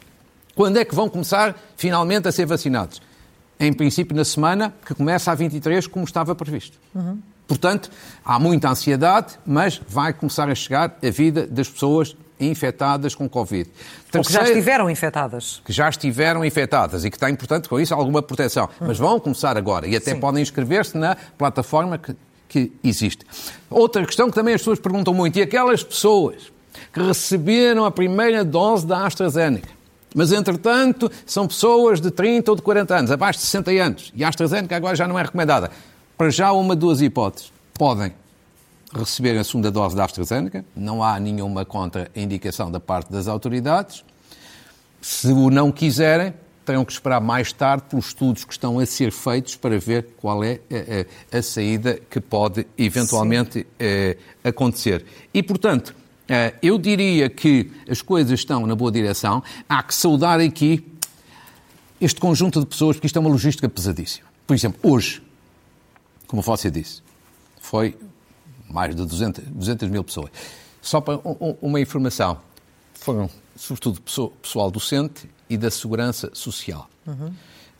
Quando 0.54 0.76
é 0.76 0.84
que 0.84 0.94
vão 0.94 1.08
começar 1.08 1.56
finalmente 1.76 2.26
a 2.28 2.32
ser 2.32 2.44
vacinados? 2.44 3.00
Em 3.58 3.72
princípio, 3.72 4.16
na 4.16 4.24
semana 4.24 4.74
que 4.84 4.94
começa 4.94 5.30
a 5.30 5.34
23, 5.34 5.86
como 5.86 6.04
estava 6.04 6.34
previsto. 6.34 6.78
Uhum. 6.94 7.18
Portanto, 7.46 7.90
há 8.24 8.38
muita 8.38 8.68
ansiedade, 8.68 9.38
mas 9.44 9.80
vai 9.88 10.12
começar 10.12 10.48
a 10.48 10.54
chegar 10.54 10.98
a 11.02 11.10
vida 11.10 11.46
das 11.46 11.68
pessoas 11.68 12.14
infectadas 12.38 13.14
com 13.14 13.28
Covid. 13.28 13.68
Terceiro, 14.10 14.18
Ou 14.18 14.24
que 14.24 14.32
já 14.32 14.42
estiveram 14.42 14.90
infectadas. 14.90 15.62
Que 15.64 15.72
já 15.72 15.88
estiveram 15.88 16.44
infectadas 16.44 17.04
e 17.04 17.10
que 17.10 17.18
têm, 17.18 17.34
portanto, 17.34 17.68
com 17.68 17.80
isso 17.80 17.94
alguma 17.94 18.22
proteção. 18.22 18.68
Uhum. 18.80 18.88
Mas 18.88 18.98
vão 18.98 19.18
começar 19.18 19.56
agora 19.56 19.86
e 19.86 19.96
até 19.96 20.12
Sim. 20.12 20.20
podem 20.20 20.42
inscrever-se 20.42 20.96
na 20.96 21.16
plataforma 21.36 21.98
que, 21.98 22.14
que 22.48 22.72
existe. 22.84 23.24
Outra 23.68 24.04
questão 24.04 24.28
que 24.28 24.34
também 24.34 24.54
as 24.54 24.60
pessoas 24.60 24.78
perguntam 24.78 25.12
muito, 25.12 25.38
e 25.38 25.42
aquelas 25.42 25.82
pessoas 25.82 26.52
que 26.92 27.00
receberam 27.00 27.84
a 27.84 27.90
primeira 27.90 28.44
dose 28.44 28.86
da 28.86 29.04
AstraZeneca, 29.04 29.68
mas, 30.14 30.32
entretanto, 30.32 31.10
são 31.26 31.46
pessoas 31.46 32.00
de 32.00 32.10
30 32.10 32.50
ou 32.50 32.56
de 32.56 32.62
40 32.62 32.96
anos, 32.96 33.10
abaixo 33.10 33.40
de 33.40 33.46
60 33.46 33.70
anos. 33.72 34.12
E 34.14 34.24
a 34.24 34.28
AstraZeneca 34.28 34.76
agora 34.76 34.96
já 34.96 35.06
não 35.06 35.18
é 35.18 35.22
recomendada. 35.22 35.70
Para 36.16 36.30
já, 36.30 36.52
uma, 36.52 36.74
duas 36.74 37.00
hipóteses. 37.00 37.52
Podem 37.74 38.12
receber 38.92 39.36
a 39.38 39.44
segunda 39.44 39.70
dose 39.70 39.94
da 39.94 40.04
AstraZeneca, 40.04 40.64
não 40.74 41.02
há 41.02 41.20
nenhuma 41.20 41.64
contra-indicação 41.64 42.70
da 42.70 42.80
parte 42.80 43.12
das 43.12 43.28
autoridades. 43.28 44.04
Se 45.00 45.28
o 45.28 45.50
não 45.50 45.70
quiserem, 45.70 46.32
terão 46.64 46.84
que 46.84 46.92
esperar 46.92 47.20
mais 47.20 47.52
tarde 47.52 47.84
pelos 47.88 48.08
estudos 48.08 48.44
que 48.44 48.52
estão 48.52 48.78
a 48.78 48.84
ser 48.84 49.10
feitos 49.10 49.56
para 49.56 49.78
ver 49.78 50.08
qual 50.18 50.44
é 50.44 50.60
a, 51.32 51.36
a, 51.36 51.38
a 51.38 51.42
saída 51.42 51.98
que 52.10 52.20
pode 52.20 52.66
eventualmente 52.76 53.66
eh, 53.78 54.18
acontecer. 54.44 55.04
E, 55.32 55.42
portanto, 55.42 55.94
eh, 55.94 56.07
eu 56.60 56.78
diria 56.78 57.28
que 57.30 57.70
as 57.88 58.02
coisas 58.02 58.38
estão 58.38 58.66
na 58.66 58.74
boa 58.74 58.92
direção. 58.92 59.42
Há 59.68 59.82
que 59.82 59.94
saudar 59.94 60.40
aqui 60.40 60.84
este 62.00 62.20
conjunto 62.20 62.60
de 62.60 62.66
pessoas, 62.66 62.96
porque 62.96 63.06
isto 63.06 63.16
é 63.16 63.20
uma 63.20 63.30
logística 63.30 63.68
pesadíssima. 63.68 64.28
Por 64.46 64.54
exemplo, 64.54 64.78
hoje, 64.82 65.22
como 66.26 66.42
você 66.42 66.70
disse, 66.70 67.02
foi 67.60 67.96
mais 68.68 68.94
de 68.94 69.04
200, 69.04 69.44
200 69.44 69.88
mil 69.88 70.04
pessoas. 70.04 70.30
Só 70.80 71.00
para 71.00 71.18
uma 71.60 71.80
informação, 71.80 72.38
foram 72.94 73.28
sobretudo 73.56 74.00
pessoal 74.40 74.70
docente 74.70 75.28
e 75.50 75.56
da 75.56 75.70
segurança 75.70 76.30
social. 76.32 76.88
Uhum. 77.06 77.32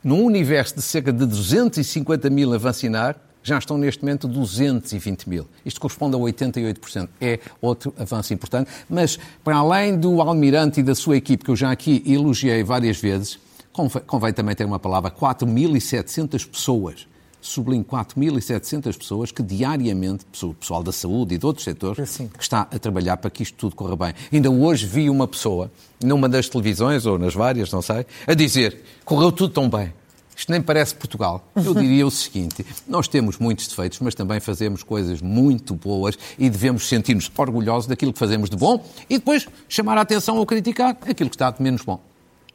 Num 0.03 0.23
universo 0.23 0.75
de 0.75 0.81
cerca 0.81 1.11
de 1.11 1.25
250 1.25 2.29
mil 2.29 2.53
a 2.53 2.57
vacinar, 2.57 3.15
já 3.49 3.57
estão 3.57 3.77
neste 3.77 4.03
momento 4.03 4.27
220 4.27 5.27
mil. 5.27 5.47
Isto 5.65 5.81
corresponde 5.81 6.15
a 6.15 6.19
88%. 6.19 7.09
É 7.19 7.39
outro 7.61 7.93
avanço 7.97 8.33
importante. 8.33 8.69
Mas, 8.89 9.19
para 9.43 9.57
além 9.57 9.97
do 9.97 10.21
Almirante 10.21 10.79
e 10.79 10.83
da 10.83 10.95
sua 10.95 11.17
equipe, 11.17 11.43
que 11.43 11.51
eu 11.51 11.55
já 11.55 11.71
aqui 11.71 12.03
elogiei 12.05 12.63
várias 12.63 12.99
vezes, 13.01 13.39
convém, 13.73 14.01
convém 14.05 14.33
também 14.33 14.55
ter 14.55 14.65
uma 14.65 14.79
palavra: 14.79 15.11
4.700 15.11 16.47
pessoas 16.47 17.07
sublinho 17.41 17.85
4.700 17.85 18.97
pessoas 18.97 19.31
que 19.31 19.41
diariamente, 19.41 20.25
pessoal 20.59 20.83
da 20.83 20.91
saúde 20.91 21.35
e 21.35 21.37
de 21.37 21.45
outros 21.45 21.63
setores, 21.63 22.09
Sim. 22.09 22.27
que 22.27 22.43
está 22.43 22.67
a 22.69 22.77
trabalhar 22.77 23.17
para 23.17 23.29
que 23.29 23.43
isto 23.43 23.55
tudo 23.55 23.75
corra 23.75 23.95
bem. 23.95 24.13
Ainda 24.31 24.51
hoje 24.51 24.85
vi 24.85 25.09
uma 25.09 25.25
pessoa, 25.25 25.71
numa 26.03 26.27
das 26.27 26.49
televisões 26.49 27.05
ou 27.05 27.17
nas 27.17 27.33
várias, 27.33 27.71
não 27.71 27.81
sei, 27.81 28.05
a 28.27 28.33
dizer: 28.33 28.83
correu 29.05 29.31
tudo 29.31 29.53
tão 29.53 29.69
bem. 29.69 29.93
Isto 30.39 30.53
nem 30.53 30.61
parece 30.61 30.95
Portugal. 30.95 31.45
Eu 31.53 31.73
diria 31.73 32.07
o 32.07 32.09
seguinte: 32.09 32.65
nós 32.87 33.09
temos 33.09 33.37
muitos 33.37 33.67
defeitos, 33.67 33.99
mas 33.99 34.15
também 34.15 34.39
fazemos 34.39 34.83
coisas 34.83 35.21
muito 35.21 35.75
boas 35.75 36.17
e 36.37 36.49
devemos 36.49 36.87
sentir-nos 36.87 37.29
orgulhosos 37.37 37.87
daquilo 37.87 38.13
que 38.13 38.19
fazemos 38.19 38.49
de 38.49 38.55
bom 38.55 38.81
e 39.09 39.17
depois 39.17 39.49
chamar 39.67 39.97
a 39.97 40.01
atenção 40.01 40.37
ou 40.37 40.45
criticar 40.45 40.97
aquilo 41.05 41.29
que 41.29 41.35
está 41.35 41.51
de 41.51 41.61
menos 41.61 41.81
bom. 41.81 41.99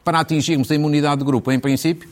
Para 0.03 0.19
atingirmos 0.19 0.71
a 0.71 0.75
imunidade 0.75 1.19
de 1.19 1.25
grupo, 1.25 1.51
em 1.51 1.59
princípio, 1.59 2.09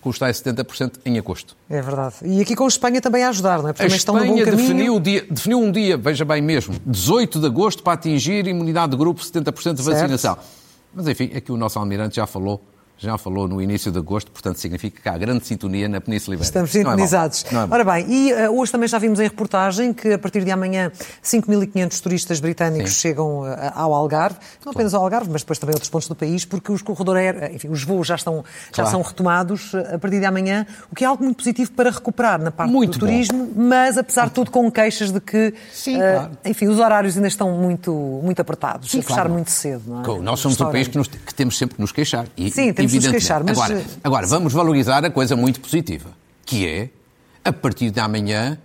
custa 0.00 0.26
70% 0.28 0.94
em 1.04 1.16
agosto. 1.20 1.56
É 1.70 1.80
verdade. 1.80 2.16
E 2.24 2.40
aqui 2.40 2.56
com 2.56 2.64
a 2.64 2.68
Espanha 2.68 3.00
também 3.00 3.22
a 3.22 3.28
ajudar, 3.28 3.62
não 3.62 3.68
é? 3.68 3.72
Porque 3.72 3.92
a 3.92 3.96
Espanha 3.96 4.44
definiu, 4.44 4.98
dia, 4.98 5.24
definiu, 5.30 5.60
um 5.60 5.70
dia, 5.70 5.96
veja 5.96 6.24
bem 6.24 6.42
mesmo, 6.42 6.74
18 6.84 7.38
de 7.38 7.46
agosto 7.46 7.80
para 7.84 7.92
atingir 7.92 8.48
imunidade 8.48 8.90
de 8.90 8.98
grupo, 8.98 9.22
70% 9.22 9.74
de 9.74 9.82
vacinação. 9.82 10.34
Certo. 10.34 10.48
Mas 10.92 11.06
enfim, 11.06 11.30
aqui 11.32 11.52
o 11.52 11.56
nosso 11.56 11.78
almirante 11.78 12.16
já 12.16 12.26
falou 12.26 12.60
já 13.02 13.18
falou 13.18 13.48
no 13.48 13.60
início 13.60 13.90
de 13.90 13.98
agosto, 13.98 14.30
portanto 14.30 14.58
significa 14.58 15.02
que 15.02 15.08
há 15.08 15.18
grande 15.18 15.44
sintonia 15.44 15.88
na 15.88 16.00
Península 16.00 16.36
Ibérica. 16.36 16.48
Estamos 16.48 16.70
sintonizados. 16.70 17.44
É 17.52 17.56
Ora 17.68 17.84
bem, 17.84 18.06
e 18.08 18.32
uh, 18.32 18.58
hoje 18.58 18.70
também 18.70 18.88
já 18.88 18.98
vimos 18.98 19.18
em 19.18 19.24
reportagem 19.24 19.92
que 19.92 20.12
a 20.12 20.18
partir 20.18 20.44
de 20.44 20.50
amanhã 20.52 20.92
5.500 21.22 22.00
turistas 22.00 22.38
britânicos 22.38 22.92
Sim. 22.92 23.00
chegam 23.00 23.40
uh, 23.40 23.46
ao 23.74 23.92
Algarve, 23.92 24.36
não 24.64 24.72
apenas 24.72 24.94
ao 24.94 25.02
Algarve, 25.02 25.30
mas 25.30 25.42
depois 25.42 25.58
também 25.58 25.74
a 25.74 25.76
outros 25.76 25.90
pontos 25.90 26.06
do 26.06 26.14
país, 26.14 26.44
porque 26.44 26.70
os 26.70 26.80
corredores, 26.80 27.52
enfim, 27.52 27.68
os 27.68 27.82
voos 27.82 28.06
já, 28.06 28.14
estão, 28.14 28.44
já 28.68 28.84
claro. 28.84 28.90
são 28.90 29.02
retomados 29.02 29.74
a 29.74 29.98
partir 29.98 30.20
de 30.20 30.26
amanhã, 30.26 30.64
o 30.90 30.94
que 30.94 31.02
é 31.02 31.06
algo 31.06 31.24
muito 31.24 31.38
positivo 31.38 31.72
para 31.72 31.90
recuperar 31.90 32.40
na 32.40 32.52
parte 32.52 32.70
muito 32.70 32.92
do 32.92 33.00
turismo, 33.00 33.46
bom. 33.46 33.64
mas 33.64 33.98
apesar 33.98 34.26
de 34.26 34.32
tudo 34.32 34.50
com 34.52 34.70
queixas 34.70 35.10
de 35.10 35.20
que, 35.20 35.52
Sim, 35.72 35.96
uh, 35.96 35.98
claro. 35.98 36.30
enfim, 36.44 36.68
os 36.68 36.78
horários 36.78 37.16
ainda 37.16 37.28
estão 37.28 37.50
muito, 37.50 37.92
muito 38.22 38.40
apertados, 38.40 38.90
Sim, 38.90 39.02
fechar 39.02 39.14
claro. 39.14 39.32
muito 39.32 39.50
cedo. 39.50 39.82
Não 39.86 40.18
é? 40.18 40.20
Nós 40.20 40.38
somos 40.38 40.60
um 40.60 40.70
país 40.70 40.86
que, 40.86 40.96
nos, 40.96 41.08
que, 41.08 41.34
temos 41.34 41.58
sempre 41.58 41.74
que 41.74 41.80
nos 41.80 41.90
queixar. 41.90 42.26
E, 42.36 42.50
Sim, 42.50 42.72
temos 42.72 42.91
nos 42.96 43.08
queixar, 43.08 43.42
mas... 43.44 43.58
Agora, 43.58 43.84
agora, 44.02 44.26
vamos 44.26 44.52
valorizar 44.52 45.04
a 45.04 45.10
coisa 45.10 45.36
muito 45.36 45.60
positiva, 45.60 46.10
que 46.44 46.66
é, 46.66 46.90
a 47.44 47.52
partir 47.52 47.90
de 47.90 48.00
amanhã, 48.00 48.58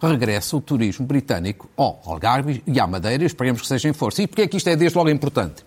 regressa 0.00 0.56
o 0.56 0.60
turismo 0.60 1.06
britânico 1.06 1.68
ao 1.76 2.00
Algarve 2.04 2.62
e 2.66 2.78
à 2.78 2.86
Madeira, 2.86 3.24
esperemos 3.24 3.62
que 3.62 3.66
seja 3.66 3.88
em 3.88 3.92
força. 3.92 4.22
E 4.22 4.26
porquê 4.26 4.42
é 4.42 4.48
que 4.48 4.56
isto 4.56 4.68
é 4.68 4.76
desde 4.76 4.96
logo 4.96 5.10
importante? 5.10 5.64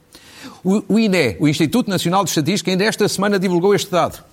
O, 0.64 0.96
o 0.96 1.00
INE, 1.00 1.38
o 1.40 1.48
Instituto 1.48 1.90
Nacional 1.90 2.24
de 2.24 2.30
Estatística, 2.30 2.72
ainda 2.72 2.84
esta 2.84 3.08
semana 3.08 3.38
divulgou 3.38 3.76
este 3.76 3.92
dado. 3.92 4.24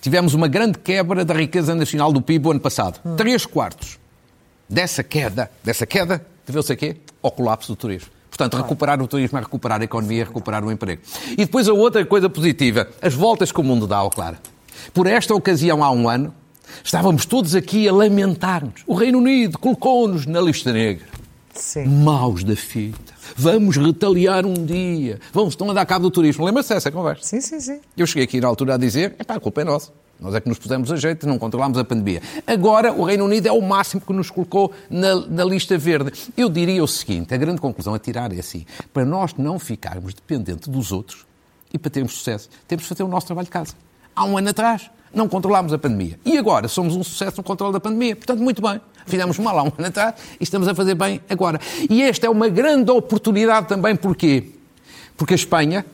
Tivemos 0.00 0.34
uma 0.34 0.48
grande 0.48 0.78
quebra 0.78 1.24
da 1.24 1.32
riqueza 1.32 1.74
nacional 1.74 2.12
do 2.12 2.20
PIB 2.20 2.48
o 2.48 2.50
ano 2.50 2.60
passado. 2.60 3.00
Hum. 3.04 3.16
Três 3.16 3.46
quartos 3.46 3.98
dessa 4.68 5.02
queda, 5.02 5.50
dessa 5.62 5.86
queda, 5.86 6.24
deveu-se 6.46 6.72
a 6.72 6.76
quê? 6.76 6.96
Ao 7.22 7.30
colapso 7.30 7.72
do 7.72 7.76
turismo. 7.76 8.10
Portanto, 8.34 8.56
recuperar 8.56 9.00
o 9.00 9.06
turismo 9.06 9.38
é 9.38 9.40
recuperar 9.40 9.80
a 9.80 9.84
economia, 9.84 10.22
é 10.22 10.24
recuperar 10.24 10.64
o 10.64 10.72
emprego. 10.72 11.00
E 11.30 11.36
depois 11.36 11.68
a 11.68 11.72
outra 11.72 12.04
coisa 12.04 12.28
positiva, 12.28 12.88
as 13.00 13.14
voltas 13.14 13.52
que 13.52 13.60
o 13.60 13.62
mundo 13.62 13.86
dá 13.86 13.98
ao 13.98 14.10
claro. 14.10 14.36
Por 14.92 15.06
esta 15.06 15.32
ocasião, 15.32 15.84
há 15.84 15.90
um 15.92 16.08
ano, 16.08 16.34
estávamos 16.82 17.26
todos 17.26 17.54
aqui 17.54 17.88
a 17.88 17.92
lamentar-nos. 17.92 18.82
O 18.88 18.94
Reino 18.94 19.18
Unido 19.18 19.56
colocou-nos 19.56 20.26
na 20.26 20.40
lista 20.40 20.72
negra. 20.72 21.06
Sim. 21.54 21.86
Maus 21.86 22.42
da 22.42 22.56
fita. 22.56 23.14
Vamos 23.36 23.76
retaliar 23.76 24.44
um 24.44 24.54
dia. 24.54 25.20
Vamos, 25.32 25.54
estão 25.54 25.70
a 25.70 25.72
dar 25.72 25.86
cabo 25.86 26.02
do 26.02 26.10
turismo. 26.10 26.44
Lembra-se 26.44 26.74
dessa 26.74 26.90
conversa? 26.90 27.22
Sim, 27.22 27.40
sim, 27.40 27.60
sim. 27.60 27.80
Eu 27.96 28.04
cheguei 28.04 28.24
aqui 28.24 28.40
na 28.40 28.48
altura 28.48 28.74
a 28.74 28.76
dizer, 28.76 29.14
a 29.28 29.38
culpa 29.38 29.60
é 29.60 29.64
nossa. 29.64 29.92
Nós 30.20 30.34
é 30.34 30.40
que 30.40 30.48
nos 30.48 30.58
pusemos 30.58 30.90
a 30.90 30.96
jeito, 30.96 31.26
não 31.26 31.38
controlámos 31.38 31.76
a 31.76 31.84
pandemia. 31.84 32.22
Agora, 32.46 32.92
o 32.92 33.04
Reino 33.04 33.24
Unido 33.24 33.46
é 33.46 33.52
o 33.52 33.60
máximo 33.60 34.00
que 34.00 34.12
nos 34.12 34.30
colocou 34.30 34.72
na, 34.88 35.16
na, 35.26 35.44
lista 35.44 35.76
verde. 35.76 36.12
Eu 36.36 36.48
diria 36.48 36.82
o 36.82 36.88
seguinte: 36.88 37.34
a 37.34 37.36
grande 37.36 37.60
conclusão 37.60 37.94
a 37.94 37.98
tirar 37.98 38.32
é 38.32 38.38
assim: 38.38 38.64
para 38.92 39.04
nós 39.04 39.34
não 39.36 39.58
ficarmos 39.58 40.14
dependentes 40.14 40.68
dos 40.68 40.92
outros 40.92 41.26
e 41.72 41.78
para 41.78 41.90
termos 41.90 42.12
sucesso, 42.14 42.48
temos 42.68 42.84
de 42.84 42.88
fazer 42.88 43.02
o 43.02 43.08
nosso 43.08 43.26
trabalho 43.26 43.46
de 43.46 43.50
casa. 43.50 43.74
Há 44.14 44.24
um 44.24 44.38
ano 44.38 44.48
atrás, 44.48 44.88
não 45.12 45.28
controlámos 45.28 45.72
a 45.72 45.78
pandemia. 45.78 46.18
E 46.24 46.38
agora 46.38 46.68
somos 46.68 46.94
um 46.94 47.02
sucesso 47.02 47.38
no 47.38 47.42
controle 47.42 47.72
da 47.72 47.80
pandemia. 47.80 48.14
Portanto, 48.14 48.40
muito 48.40 48.62
bem. 48.62 48.80
Fizemos 49.06 49.38
mal 49.38 49.58
há 49.58 49.62
um 49.62 49.72
ano 49.76 49.88
atrás 49.88 50.14
e 50.40 50.44
estamos 50.44 50.68
a 50.68 50.74
fazer 50.74 50.94
bem 50.94 51.20
agora. 51.28 51.60
E 51.90 52.02
esta 52.02 52.26
é 52.26 52.30
uma 52.30 52.48
grande 52.48 52.90
oportunidade 52.90 53.68
também, 53.68 53.94
porquê? 53.96 54.52
Porque 55.16 55.34
a 55.34 55.36
Espanha, 55.36 55.84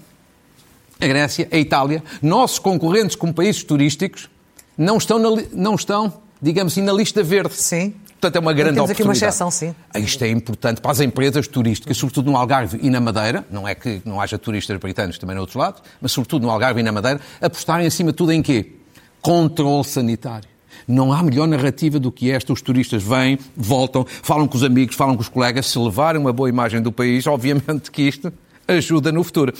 a 1.00 1.06
Grécia, 1.06 1.48
a 1.50 1.56
Itália, 1.56 2.02
nossos 2.22 2.58
concorrentes 2.58 3.16
como 3.16 3.32
países 3.32 3.62
turísticos, 3.62 4.28
não 4.76 4.96
estão, 4.98 5.18
na, 5.18 5.42
não 5.52 5.74
estão 5.74 6.12
digamos 6.40 6.72
assim, 6.72 6.82
na 6.82 6.92
lista 6.92 7.22
verde. 7.22 7.54
Sim. 7.54 7.94
Portanto, 8.20 8.36
é 8.36 8.40
uma 8.40 8.52
grande 8.52 8.74
Temos 8.74 8.90
aqui 8.90 9.02
uma 9.02 9.14
exceção, 9.14 9.50
sim. 9.50 9.74
Isto 9.94 10.24
é 10.24 10.28
importante 10.28 10.80
para 10.80 10.90
as 10.90 11.00
empresas 11.00 11.48
turísticas, 11.48 11.96
sobretudo 11.96 12.30
no 12.30 12.36
Algarve 12.36 12.78
e 12.82 12.90
na 12.90 13.00
Madeira, 13.00 13.46
não 13.50 13.66
é 13.66 13.74
que 13.74 14.02
não 14.04 14.20
haja 14.20 14.38
turistas 14.38 14.76
britânicos 14.76 15.18
também 15.18 15.34
no 15.34 15.40
outro 15.40 15.58
lado, 15.58 15.80
mas 16.02 16.12
sobretudo 16.12 16.42
no 16.42 16.50
Algarve 16.50 16.80
e 16.80 16.82
na 16.82 16.92
Madeira, 16.92 17.18
apostarem 17.40 17.86
acima 17.86 18.10
de 18.10 18.18
tudo 18.18 18.32
em 18.32 18.42
quê? 18.42 18.72
Controle 19.22 19.84
sanitário. 19.84 20.48
Não 20.86 21.12
há 21.12 21.22
melhor 21.22 21.46
narrativa 21.46 21.98
do 21.98 22.12
que 22.12 22.30
esta. 22.30 22.52
Os 22.52 22.60
turistas 22.60 23.02
vêm, 23.02 23.38
voltam, 23.56 24.04
falam 24.22 24.46
com 24.46 24.56
os 24.56 24.64
amigos, 24.64 24.96
falam 24.96 25.14
com 25.14 25.22
os 25.22 25.28
colegas. 25.28 25.66
Se 25.66 25.78
levarem 25.78 26.20
uma 26.20 26.32
boa 26.32 26.48
imagem 26.48 26.82
do 26.82 26.92
país, 26.92 27.26
obviamente 27.26 27.90
que 27.90 28.02
isto 28.02 28.32
ajuda 28.72 29.12
no 29.12 29.22
futuro. 29.22 29.52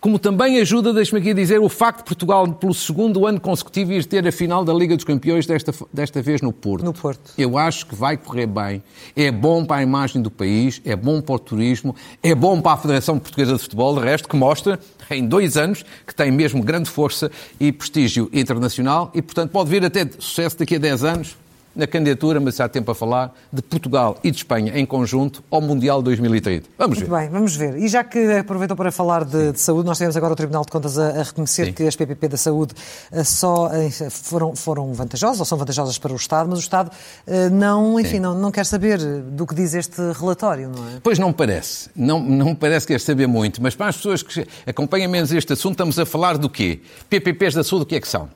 Como 0.00 0.18
também 0.18 0.60
ajuda, 0.60 0.92
deixe-me 0.92 1.20
aqui 1.20 1.34
dizer, 1.34 1.60
o 1.60 1.68
facto 1.68 1.98
de 1.98 2.04
Portugal, 2.04 2.46
pelo 2.54 2.74
segundo 2.74 3.26
ano 3.26 3.40
consecutivo, 3.40 3.92
ir 3.92 4.04
ter 4.04 4.26
a 4.26 4.32
final 4.32 4.64
da 4.64 4.72
Liga 4.72 4.94
dos 4.94 5.04
Campeões, 5.04 5.46
desta, 5.46 5.72
desta 5.92 6.22
vez 6.22 6.40
no 6.40 6.52
Porto. 6.52 6.84
No 6.84 6.92
Porto. 6.92 7.32
Eu 7.36 7.58
acho 7.58 7.86
que 7.86 7.94
vai 7.94 8.16
correr 8.16 8.46
bem. 8.46 8.82
É 9.16 9.30
bom 9.30 9.64
para 9.64 9.76
a 9.76 9.82
imagem 9.82 10.22
do 10.22 10.30
país, 10.30 10.80
é 10.84 10.94
bom 10.94 11.20
para 11.20 11.34
o 11.34 11.38
turismo, 11.38 11.94
é 12.22 12.34
bom 12.34 12.60
para 12.60 12.72
a 12.72 12.76
Federação 12.76 13.18
Portuguesa 13.18 13.54
de 13.54 13.58
Futebol, 13.60 13.98
de 13.98 14.04
resto, 14.04 14.28
que 14.28 14.36
mostra 14.36 14.78
em 15.10 15.26
dois 15.26 15.56
anos 15.56 15.84
que 16.06 16.14
tem 16.14 16.30
mesmo 16.30 16.62
grande 16.62 16.90
força 16.90 17.30
e 17.58 17.72
prestígio 17.72 18.28
internacional 18.32 19.10
e, 19.14 19.22
portanto, 19.22 19.50
pode 19.50 19.70
vir 19.70 19.84
até 19.84 20.08
sucesso 20.18 20.58
daqui 20.58 20.76
a 20.76 20.78
10 20.78 21.04
anos 21.04 21.36
na 21.74 21.86
candidatura, 21.86 22.40
mas 22.40 22.58
há 22.60 22.68
tempo 22.68 22.90
a 22.90 22.94
falar, 22.94 23.34
de 23.52 23.62
Portugal 23.62 24.18
e 24.24 24.30
de 24.30 24.38
Espanha 24.38 24.72
em 24.78 24.84
conjunto 24.84 25.42
ao 25.50 25.60
Mundial 25.60 26.02
2030. 26.02 26.68
Vamos 26.76 26.98
Muito 26.98 27.10
ver. 27.10 27.18
bem, 27.20 27.28
vamos 27.28 27.54
ver. 27.56 27.76
E 27.78 27.88
já 27.88 28.02
que 28.02 28.18
aproveitou 28.38 28.76
para 28.76 28.90
falar 28.90 29.24
de, 29.24 29.52
de 29.52 29.60
saúde, 29.60 29.86
nós 29.86 29.98
temos 29.98 30.16
agora 30.16 30.32
o 30.32 30.36
Tribunal 30.36 30.64
de 30.64 30.70
Contas 30.70 30.98
a, 30.98 31.20
a 31.20 31.22
reconhecer 31.22 31.66
Sim. 31.66 31.72
que 31.72 31.84
as 31.84 31.94
PPP 31.94 32.28
da 32.28 32.36
saúde 32.36 32.74
eh, 33.12 33.24
só 33.24 33.70
eh, 33.72 33.90
foram, 34.10 34.56
foram 34.56 34.92
vantajosas, 34.92 35.40
ou 35.40 35.46
são 35.46 35.56
vantajosas 35.56 35.98
para 35.98 36.12
o 36.12 36.16
Estado, 36.16 36.48
mas 36.48 36.58
o 36.58 36.62
Estado 36.62 36.90
eh, 37.26 37.48
não, 37.48 37.98
enfim, 38.00 38.18
não, 38.18 38.36
não 38.36 38.50
quer 38.50 38.66
saber 38.66 38.98
do 38.98 39.46
que 39.46 39.54
diz 39.54 39.74
este 39.74 40.00
relatório, 40.18 40.70
não 40.74 40.88
é? 40.88 41.00
Pois 41.02 41.18
não 41.18 41.32
parece. 41.32 41.90
Não, 41.94 42.20
não 42.20 42.54
parece 42.54 42.86
que 42.86 42.92
quer 42.92 43.00
saber 43.00 43.26
muito, 43.26 43.62
mas 43.62 43.74
para 43.74 43.88
as 43.88 43.96
pessoas 43.96 44.22
que 44.22 44.46
acompanham 44.66 45.10
menos 45.10 45.32
este 45.32 45.52
assunto, 45.52 45.72
estamos 45.72 45.98
a 45.98 46.06
falar 46.06 46.38
do 46.38 46.48
quê? 46.50 46.80
PPPs 47.08 47.54
da 47.54 47.64
saúde, 47.64 47.84
o 47.84 47.86
que 47.86 47.94
é 47.94 48.00
que 48.00 48.08
são? 48.08 48.28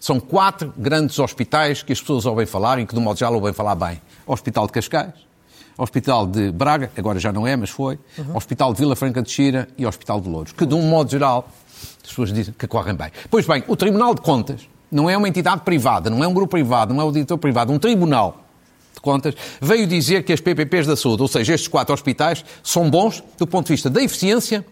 São 0.00 0.20
quatro 0.20 0.72
grandes 0.76 1.18
hospitais 1.18 1.82
que 1.82 1.92
as 1.92 2.00
pessoas 2.00 2.26
ouvem 2.26 2.46
falar 2.46 2.78
e 2.78 2.86
que, 2.86 2.94
de 2.94 3.00
um 3.00 3.02
modo 3.02 3.18
geral, 3.18 3.34
ouvem 3.34 3.52
falar 3.52 3.74
bem. 3.74 4.00
O 4.26 4.32
Hospital 4.32 4.66
de 4.66 4.72
Cascais, 4.72 5.14
o 5.76 5.82
Hospital 5.82 6.26
de 6.26 6.50
Braga, 6.52 6.90
agora 6.96 7.18
já 7.18 7.32
não 7.32 7.46
é, 7.46 7.56
mas 7.56 7.70
foi, 7.70 7.98
uhum. 8.16 8.32
o 8.34 8.36
Hospital 8.36 8.72
de 8.72 8.80
Vila 8.80 8.96
Franca 8.96 9.22
de 9.22 9.30
Xira 9.30 9.68
e 9.76 9.84
o 9.84 9.88
Hospital 9.88 10.20
de 10.20 10.28
Louros, 10.28 10.52
que, 10.52 10.66
de 10.66 10.74
um 10.74 10.82
modo 10.82 11.10
geral, 11.10 11.48
as 12.02 12.08
pessoas 12.08 12.32
dizem 12.32 12.54
que 12.56 12.66
correm 12.66 12.94
bem. 12.94 13.10
Pois 13.30 13.46
bem, 13.46 13.62
o 13.68 13.76
Tribunal 13.76 14.14
de 14.14 14.20
Contas 14.20 14.68
não 14.90 15.08
é 15.08 15.16
uma 15.16 15.28
entidade 15.28 15.62
privada, 15.62 16.10
não 16.10 16.22
é 16.24 16.28
um 16.28 16.34
grupo 16.34 16.50
privado, 16.50 16.92
não 16.94 17.00
é 17.00 17.04
um 17.04 17.08
auditor 17.08 17.38
privado, 17.38 17.72
um 17.72 17.78
tribunal 17.78 18.44
de 18.94 19.00
contas, 19.00 19.34
veio 19.60 19.86
dizer 19.86 20.24
que 20.24 20.32
as 20.32 20.40
PPPs 20.40 20.86
da 20.86 20.96
saúde, 20.96 21.22
ou 21.22 21.28
seja, 21.28 21.54
estes 21.54 21.68
quatro 21.68 21.94
hospitais, 21.94 22.44
são 22.62 22.90
bons 22.90 23.22
do 23.36 23.46
ponto 23.46 23.66
de 23.66 23.74
vista 23.74 23.88
da 23.88 24.02
eficiência 24.02 24.66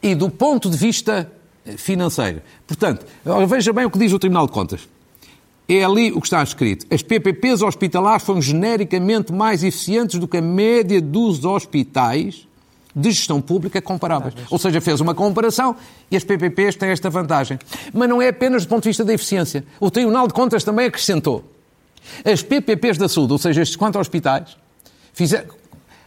e 0.00 0.14
do 0.14 0.30
ponto 0.30 0.70
de 0.70 0.76
vista 0.76 1.30
financeira. 1.76 2.42
Portanto, 2.66 3.06
veja 3.48 3.72
bem 3.72 3.84
o 3.84 3.90
que 3.90 3.98
diz 3.98 4.12
o 4.12 4.18
Tribunal 4.18 4.46
de 4.46 4.52
Contas. 4.52 4.88
É 5.66 5.82
ali 5.82 6.12
o 6.12 6.20
que 6.20 6.26
está 6.26 6.42
escrito. 6.42 6.86
As 6.92 7.02
PPPs 7.02 7.62
hospitalares 7.62 8.22
foram 8.22 8.42
genericamente 8.42 9.32
mais 9.32 9.64
eficientes 9.64 10.18
do 10.18 10.28
que 10.28 10.36
a 10.36 10.42
média 10.42 11.00
dos 11.00 11.44
hospitais 11.44 12.46
de 12.94 13.10
gestão 13.10 13.40
pública 13.40 13.80
comparáveis. 13.80 14.34
Ou 14.50 14.58
seja, 14.58 14.80
fez 14.80 15.00
uma 15.00 15.14
comparação 15.14 15.74
e 16.10 16.16
as 16.16 16.22
PPPs 16.22 16.76
têm 16.76 16.90
esta 16.90 17.08
vantagem. 17.08 17.58
Mas 17.92 18.08
não 18.08 18.20
é 18.20 18.28
apenas 18.28 18.64
do 18.64 18.68
ponto 18.68 18.82
de 18.82 18.90
vista 18.90 19.04
da 19.04 19.14
eficiência. 19.14 19.64
O 19.80 19.90
Tribunal 19.90 20.28
de 20.28 20.34
Contas 20.34 20.62
também 20.62 20.86
acrescentou. 20.86 21.44
As 22.24 22.42
PPPs 22.42 22.98
da 22.98 23.08
saúde, 23.08 23.32
ou 23.32 23.38
seja, 23.38 23.62
estes 23.62 23.76
quatro 23.76 23.98
hospitais, 23.98 24.56
fizeram, 25.14 25.48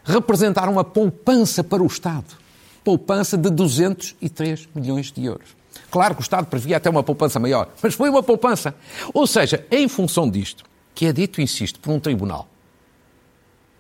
representaram 0.03 0.71
uma 0.71 0.83
poupança 0.83 1.63
para 1.63 1.81
o 1.81 1.87
Estado 1.87 2.46
poupança 2.87 3.37
de 3.37 3.49
203 3.49 4.69
milhões 4.73 5.11
de 5.11 5.25
euros. 5.25 5.49
Claro 5.91 6.15
que 6.15 6.21
o 6.21 6.23
Estado 6.23 6.45
previa 6.45 6.77
até 6.77 6.89
uma 6.89 7.03
poupança 7.03 7.37
maior, 7.37 7.67
mas 7.83 7.93
foi 7.93 8.09
uma 8.09 8.23
poupança. 8.23 8.73
Ou 9.13 9.27
seja, 9.27 9.65
em 9.69 9.89
função 9.89 10.29
disto, 10.29 10.63
que 10.95 11.05
é 11.05 11.11
dito, 11.11 11.41
insisto, 11.41 11.81
por 11.81 11.91
um 11.91 11.99
tribunal, 11.99 12.47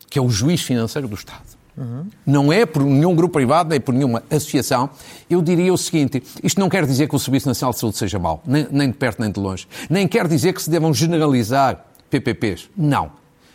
que 0.09 0.19
é 0.19 0.21
o 0.21 0.29
juiz 0.29 0.61
financeiro 0.61 1.07
do 1.07 1.15
Estado, 1.15 1.55
Uhum. 1.77 2.07
Não 2.25 2.51
é 2.51 2.65
por 2.65 2.83
nenhum 2.83 3.15
grupo 3.15 3.33
privado, 3.33 3.69
nem 3.69 3.79
por 3.79 3.93
nenhuma 3.93 4.23
associação. 4.31 4.89
Eu 5.29 5.43
diria 5.43 5.71
o 5.71 5.77
seguinte: 5.77 6.23
isto 6.41 6.59
não 6.59 6.69
quer 6.69 6.87
dizer 6.87 7.07
que 7.07 7.15
o 7.15 7.19
Serviço 7.19 7.47
Nacional 7.47 7.71
de 7.71 7.79
Saúde 7.79 7.97
seja 7.97 8.17
mau, 8.17 8.41
nem, 8.43 8.67
nem 8.71 8.89
de 8.89 8.97
perto 8.97 9.21
nem 9.21 9.31
de 9.31 9.39
longe. 9.39 9.67
Nem 9.87 10.07
quer 10.07 10.27
dizer 10.27 10.53
que 10.53 10.63
se 10.63 10.71
devam 10.71 10.91
generalizar 10.91 11.85
PPPs. 12.09 12.67
Não. 12.75 13.11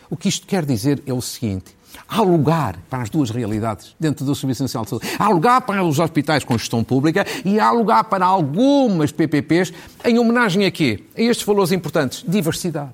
O 0.08 0.16
que 0.16 0.28
isto 0.28 0.46
quer 0.46 0.64
dizer 0.64 1.02
é 1.04 1.12
o 1.12 1.20
seguinte: 1.20 1.74
Há 2.08 2.20
lugar 2.22 2.78
para 2.88 3.02
as 3.02 3.10
duas 3.10 3.30
realidades 3.30 3.94
dentro 3.98 4.24
do 4.24 4.34
Serviço 4.34 4.62
Nacional 4.62 4.84
de 4.84 4.90
Saúde. 4.90 5.08
Há 5.18 5.28
lugar 5.28 5.60
para 5.62 5.84
os 5.84 5.98
hospitais 5.98 6.44
com 6.44 6.56
gestão 6.56 6.82
pública 6.84 7.26
e 7.44 7.58
há 7.58 7.70
lugar 7.70 8.04
para 8.04 8.24
algumas 8.24 9.12
PPPs 9.12 9.72
em 10.04 10.18
homenagem 10.18 10.66
a 10.66 10.70
quê? 10.70 11.04
A 11.16 11.20
estes 11.22 11.46
valores 11.46 11.72
importantes. 11.72 12.24
Diversidade. 12.26 12.92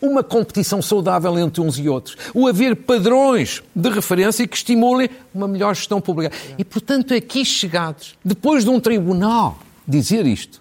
Uma 0.00 0.22
competição 0.24 0.82
saudável 0.82 1.38
entre 1.38 1.60
uns 1.60 1.78
e 1.78 1.88
outros. 1.88 2.16
O 2.34 2.48
haver 2.48 2.74
padrões 2.74 3.62
de 3.74 3.88
referência 3.88 4.46
que 4.46 4.56
estimulem 4.56 5.08
uma 5.32 5.46
melhor 5.46 5.74
gestão 5.74 6.00
pública. 6.00 6.34
E, 6.58 6.64
portanto, 6.64 7.14
aqui 7.14 7.44
chegados, 7.44 8.16
depois 8.24 8.64
de 8.64 8.70
um 8.70 8.80
tribunal 8.80 9.58
dizer 9.86 10.26
isto, 10.26 10.60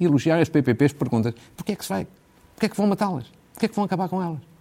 elogiar 0.00 0.40
as 0.40 0.48
PPPs, 0.48 0.92
perguntas, 0.92 1.34
porquê 1.56 1.72
é 1.72 1.76
que 1.76 1.84
se 1.84 1.90
vai? 1.90 2.06
Porquê 2.54 2.66
é 2.66 2.68
que 2.68 2.76
vão 2.76 2.86
matá-las? 2.86 3.24
Porquê 3.52 3.66
é 3.66 3.68
que 3.68 3.76
vão 3.76 3.84
acabar 3.84 4.08
com 4.08 4.20
elas? 4.22 4.53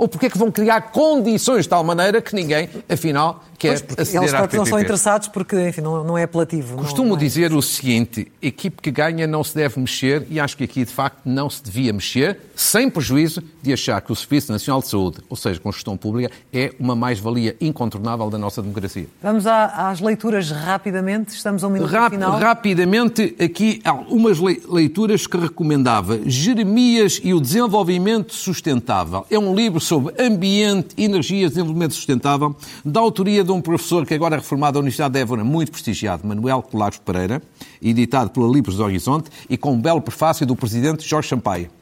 Ou 0.00 0.08
porque 0.08 0.24
é 0.24 0.30
que 0.30 0.38
vão 0.38 0.50
criar 0.50 0.80
condições 0.92 1.64
de 1.64 1.68
tal 1.68 1.84
maneira 1.84 2.22
que 2.22 2.34
ninguém, 2.34 2.70
afinal, 2.88 3.44
quer 3.58 3.78
pois, 3.82 3.98
aceder 3.98 4.22
eles 4.22 4.32
à 4.32 4.48
não 4.56 4.64
são 4.64 4.80
interessados 4.80 5.28
porque, 5.28 5.54
enfim, 5.68 5.82
não, 5.82 6.02
não 6.02 6.16
é 6.16 6.22
apelativo. 6.22 6.78
Costumo 6.78 7.10
não, 7.10 7.16
não 7.16 7.16
é 7.16 7.20
dizer 7.20 7.52
o 7.52 7.60
seguinte, 7.60 8.32
equipe 8.40 8.80
que 8.80 8.90
ganha 8.90 9.26
não 9.26 9.44
se 9.44 9.54
deve 9.54 9.78
mexer 9.78 10.26
e 10.30 10.40
acho 10.40 10.56
que 10.56 10.64
aqui, 10.64 10.86
de 10.86 10.90
facto, 10.90 11.18
não 11.26 11.50
se 11.50 11.62
devia 11.62 11.92
mexer, 11.92 12.40
sem 12.60 12.90
prejuízo 12.90 13.42
de 13.62 13.72
achar 13.72 14.02
que 14.02 14.12
o 14.12 14.14
Serviço 14.14 14.52
Nacional 14.52 14.82
de 14.82 14.88
Saúde, 14.88 15.18
ou 15.30 15.36
seja, 15.36 15.58
com 15.58 15.72
gestão 15.72 15.96
pública, 15.96 16.30
é 16.52 16.74
uma 16.78 16.94
mais-valia 16.94 17.56
incontornável 17.58 18.28
da 18.28 18.36
nossa 18.36 18.60
democracia. 18.60 19.06
Vamos 19.22 19.46
às 19.46 20.00
leituras 20.00 20.50
rapidamente, 20.50 21.34
estamos 21.34 21.64
a 21.64 21.68
um 21.68 21.70
minuto 21.70 21.90
Rap 21.90 22.10
final. 22.10 22.38
Rapidamente, 22.38 23.34
aqui 23.42 23.80
há 23.82 23.94
umas 23.94 24.38
leituras 24.38 25.26
que 25.26 25.38
recomendava. 25.38 26.20
Jeremias 26.26 27.18
e 27.24 27.32
o 27.32 27.40
Desenvolvimento 27.40 28.34
Sustentável. 28.34 29.24
É 29.30 29.38
um 29.38 29.54
livro 29.54 29.80
sobre 29.80 30.14
ambiente, 30.22 30.94
energia 31.02 31.46
e 31.46 31.48
desenvolvimento 31.48 31.94
sustentável, 31.94 32.54
da 32.84 33.00
autoria 33.00 33.42
de 33.42 33.50
um 33.50 33.62
professor 33.62 34.04
que 34.04 34.12
agora 34.12 34.34
é 34.34 34.38
reformado 34.38 34.74
da 34.74 34.80
Universidade 34.80 35.14
de 35.14 35.20
Évora, 35.20 35.42
muito 35.42 35.72
prestigiado, 35.72 36.26
Manuel 36.26 36.62
Colares 36.62 36.98
Pereira, 36.98 37.40
editado 37.80 38.28
pela 38.28 38.46
Livros 38.52 38.76
do 38.76 38.84
Horizonte 38.84 39.30
e 39.48 39.56
com 39.56 39.72
um 39.72 39.80
belo 39.80 40.02
prefácio 40.02 40.44
do 40.44 40.54
presidente 40.54 41.08
Jorge 41.08 41.30
Sampaio. 41.30 41.79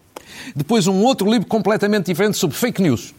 Depois 0.54 0.86
um 0.86 1.02
outro 1.02 1.30
livro 1.30 1.46
completamente 1.46 2.06
diferente 2.06 2.36
sobre 2.36 2.56
fake 2.56 2.82
news. 2.82 3.14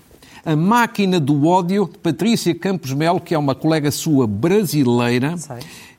A 0.46 0.56
Máquina 0.56 1.20
do 1.20 1.48
Ódio, 1.48 1.90
de 1.92 1.98
Patrícia 1.98 2.56
Campos 2.56 2.94
Melo, 2.94 3.20
que 3.20 3.36
é 3.36 3.38
uma 3.38 3.54
colega 3.54 3.92
sua 3.92 4.26
brasileira, 4.26 5.36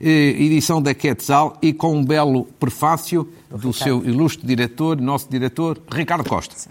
eh, 0.00 0.08
edição 0.08 0.80
da 0.80 0.94
Quetzal, 0.94 1.58
e 1.60 1.72
com 1.74 1.94
um 1.94 2.04
belo 2.04 2.44
prefácio 2.58 3.28
do, 3.50 3.58
do 3.58 3.72
seu 3.72 4.02
ilustre 4.02 4.46
diretor, 4.46 4.98
nosso 5.00 5.28
diretor, 5.28 5.78
Ricardo 5.92 6.26
Costa. 6.26 6.54
Sim. 6.56 6.70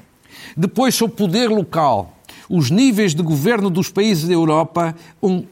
Depois, 0.58 0.96
sobre 0.96 1.16
poder 1.16 1.50
local, 1.50 2.18
os 2.50 2.72
níveis 2.72 3.14
de 3.14 3.22
governo 3.22 3.70
dos 3.70 3.90
países 3.90 4.28
da 4.28 4.34
Europa, 4.34 4.96
um, 5.22 5.44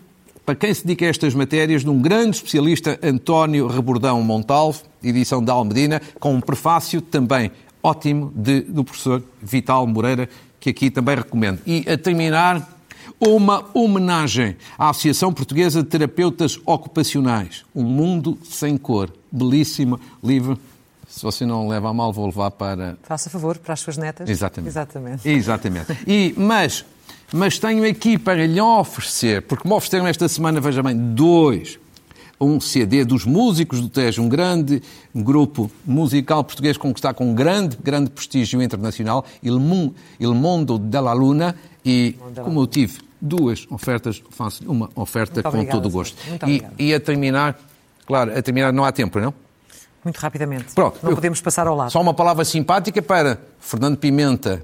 para 0.46 0.56
quem 0.56 0.74
se 0.74 0.86
dedica 0.86 1.06
a 1.06 1.10
estas 1.10 1.36
matérias, 1.36 1.84
de 1.84 1.90
um 1.90 2.02
grande 2.02 2.38
especialista, 2.38 3.00
António 3.04 3.68
Rebordão 3.68 4.22
Montalvo, 4.24 4.82
edição 5.04 5.44
da 5.44 5.54
Almedina, 5.54 6.02
com 6.20 6.34
um 6.34 6.42
prefácio 6.42 7.02
também 7.02 7.52
ótimo 7.82 8.32
de, 8.36 8.62
do 8.62 8.84
professor 8.84 9.24
Vital 9.42 9.86
Moreira, 9.88 10.30
que 10.60 10.70
aqui 10.70 10.90
também 10.90 11.16
recomendo. 11.16 11.60
E 11.66 11.86
a 11.90 11.98
terminar, 11.98 12.68
uma 13.20 13.66
homenagem 13.74 14.58
à 14.78 14.90
Associação 14.90 15.34
Portuguesa 15.34 15.82
de 15.82 15.90
Terapeutas 15.90 16.60
Ocupacionais, 16.66 17.66
Um 17.76 17.84
Mundo 17.84 18.38
Sem 18.44 18.78
Cor. 18.78 19.12
Belíssimo 19.32 20.00
livro 20.24 20.58
se 21.18 21.24
você 21.24 21.46
não 21.46 21.68
leva 21.68 21.90
a 21.90 21.94
mal, 21.94 22.14
vou 22.14 22.28
levar 22.28 22.52
para. 22.52 22.98
Faça 23.02 23.30
favor, 23.30 23.58
para 23.58 23.74
as 23.74 23.80
suas 23.80 23.98
netas. 23.98 24.30
Exatamente. 24.30 24.70
Exatamente. 24.70 25.30
Exatamente. 25.30 25.98
E, 26.06 26.34
mas, 26.38 26.86
mas 27.34 27.58
tenho 27.58 27.90
aqui 27.90 28.18
para 28.18 28.46
lhe 28.46 28.62
oferecer, 28.62 29.42
porque 29.42 29.68
me 29.68 29.74
ofereceram 29.74 30.06
esta 30.06 30.28
semana, 30.28 30.60
veja 30.60 30.84
bem, 30.84 30.96
dois. 30.96 31.80
Um 32.40 32.60
CD 32.60 33.04
dos 33.04 33.26
músicos 33.26 33.82
do 33.82 33.90
Tejo, 33.90 34.22
um 34.22 34.30
grande 34.30 34.82
grupo 35.14 35.72
musical 35.86 36.44
português 36.44 36.78
com 36.78 36.94
que 36.94 37.00
está 37.00 37.14
com 37.14 37.34
grande, 37.34 37.78
grande 37.84 38.12
prestígio 38.12 38.62
internacional, 38.62 39.26
Il, 39.42 39.60
Mondo 39.60 40.78
della 40.78 41.14
Luna, 41.14 41.56
e 41.84 42.16
como 42.44 42.62
eu 42.62 42.68
tive 42.68 43.00
duas 43.20 43.66
ofertas, 43.70 44.22
faço 44.30 44.64
uma 44.70 44.90
oferta 44.96 45.36
Muito 45.36 45.44
com 45.44 45.50
obrigada, 45.50 45.78
todo 45.78 45.88
o 45.88 45.92
gosto. 45.92 46.16
E, 46.48 46.64
e 46.78 46.94
a 46.94 47.00
terminar, 47.00 47.58
claro, 48.06 48.38
a 48.38 48.42
terminar 48.42 48.72
não 48.72 48.86
há 48.86 48.92
tempo, 48.92 49.20
não? 49.20 49.34
Muito 50.04 50.18
rapidamente. 50.18 50.74
Pronto, 50.74 51.00
não 51.04 51.16
podemos 51.16 51.42
passar 51.42 51.68
ao 51.68 51.76
lado. 51.76 51.92
Só 51.92 52.02
uma 52.02 52.14
palavra 52.14 52.46
simpática 52.46 53.02
para 53.02 53.42
Fernando 53.60 53.98
Pimenta, 53.98 54.64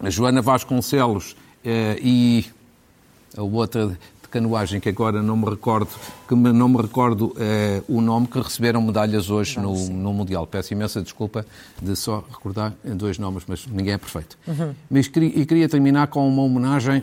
a 0.00 0.10
Joana 0.10 0.42
Vasconcelos 0.42 1.36
eh, 1.64 1.98
e 2.02 2.46
a 3.36 3.42
outra 3.42 3.98
de 4.28 4.32
canoagem 4.32 4.78
que 4.78 4.88
agora 4.90 5.22
não 5.22 5.36
me 5.36 5.48
recordo, 5.48 5.88
que 6.28 6.34
não 6.34 6.68
me 6.68 6.76
recordo 6.76 7.34
eh, 7.38 7.82
o 7.88 8.00
nome, 8.00 8.26
que 8.26 8.38
receberam 8.38 8.82
medalhas 8.82 9.30
hoje 9.30 9.58
no, 9.58 9.74
no, 9.88 10.12
Mundial. 10.12 10.46
Peço 10.46 10.74
imensa 10.74 11.00
desculpa 11.00 11.46
de 11.80 11.96
só 11.96 12.22
recordar 12.30 12.74
dois 12.84 13.18
nomes, 13.18 13.44
mas 13.48 13.66
ninguém 13.66 13.94
é 13.94 13.98
perfeito. 13.98 14.38
Uhum. 14.46 14.74
Mas 14.90 15.06
e 15.06 15.46
queria 15.46 15.68
terminar 15.68 16.08
com 16.08 16.28
uma 16.28 16.42
homenagem 16.42 17.02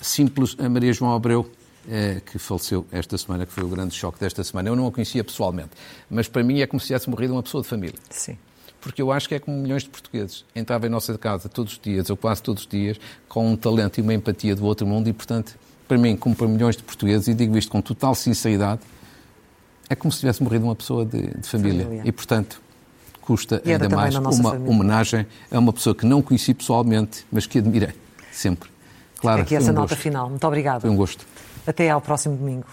simples 0.00 0.56
a 0.58 0.68
Maria 0.68 0.92
João 0.92 1.14
Abreu, 1.14 1.48
é, 1.88 2.20
que 2.26 2.38
faleceu 2.38 2.84
esta 2.90 3.16
semana, 3.16 3.46
que 3.46 3.52
foi 3.52 3.62
o 3.62 3.68
grande 3.68 3.94
choque 3.94 4.18
desta 4.18 4.42
semana. 4.42 4.68
Eu 4.68 4.76
não 4.76 4.86
a 4.86 4.92
conhecia 4.92 5.22
pessoalmente, 5.22 5.70
mas 6.10 6.28
para 6.28 6.42
mim 6.42 6.60
é 6.60 6.66
como 6.66 6.80
se 6.80 6.88
tivesse 6.88 7.08
morrido 7.08 7.34
uma 7.34 7.42
pessoa 7.42 7.62
de 7.62 7.68
família. 7.68 7.98
Sim. 8.10 8.36
Porque 8.80 9.00
eu 9.00 9.10
acho 9.10 9.28
que 9.28 9.34
é 9.34 9.38
como 9.38 9.56
milhões 9.56 9.84
de 9.84 9.88
portugueses. 9.88 10.44
Entrava 10.54 10.86
em 10.86 10.90
nossa 10.90 11.16
casa 11.16 11.48
todos 11.48 11.74
os 11.74 11.78
dias, 11.78 12.10
ou 12.10 12.16
quase 12.16 12.42
todos 12.42 12.62
os 12.62 12.68
dias, 12.68 12.98
com 13.28 13.52
um 13.52 13.56
talento 13.56 13.98
e 13.98 14.00
uma 14.02 14.14
empatia 14.14 14.54
do 14.54 14.64
outro 14.64 14.86
mundo 14.86 15.08
e, 15.08 15.12
portanto, 15.12 15.56
para 15.88 15.96
mim, 15.98 16.16
como 16.16 16.36
para 16.36 16.46
milhões 16.46 16.76
de 16.76 16.82
portugueses, 16.82 17.26
e 17.28 17.34
digo 17.34 17.56
isto 17.56 17.72
com 17.72 17.80
total 17.80 18.14
sinceridade, 18.14 18.80
é 19.88 19.94
como 19.94 20.12
se 20.12 20.20
tivesse 20.20 20.42
morrido 20.42 20.64
uma 20.66 20.76
pessoa 20.76 21.04
de, 21.04 21.28
de 21.28 21.48
família. 21.48 21.84
família. 21.84 22.02
E, 22.04 22.12
portanto, 22.12 22.60
custa 23.22 23.60
e 23.64 23.72
ainda 23.72 23.88
mais 23.88 24.14
uma 24.14 24.30
família. 24.30 24.70
homenagem 24.70 25.26
a 25.50 25.58
uma 25.58 25.72
pessoa 25.72 25.94
que 25.94 26.04
não 26.04 26.20
conheci 26.20 26.52
pessoalmente, 26.52 27.24
mas 27.32 27.46
que 27.46 27.58
admirei 27.58 27.94
sempre. 28.30 28.70
Claro, 29.18 29.42
Aqui 29.42 29.56
essa 29.56 29.70
um 29.70 29.74
nota 29.74 29.88
gosto. 29.94 30.02
final. 30.02 30.28
Muito 30.28 30.46
obrigada. 30.46 30.80
Foi 30.80 30.90
um 30.90 30.96
gosto. 30.96 31.26
Até 31.66 31.90
ao 31.90 32.00
próximo 32.00 32.36
domingo. 32.36 32.66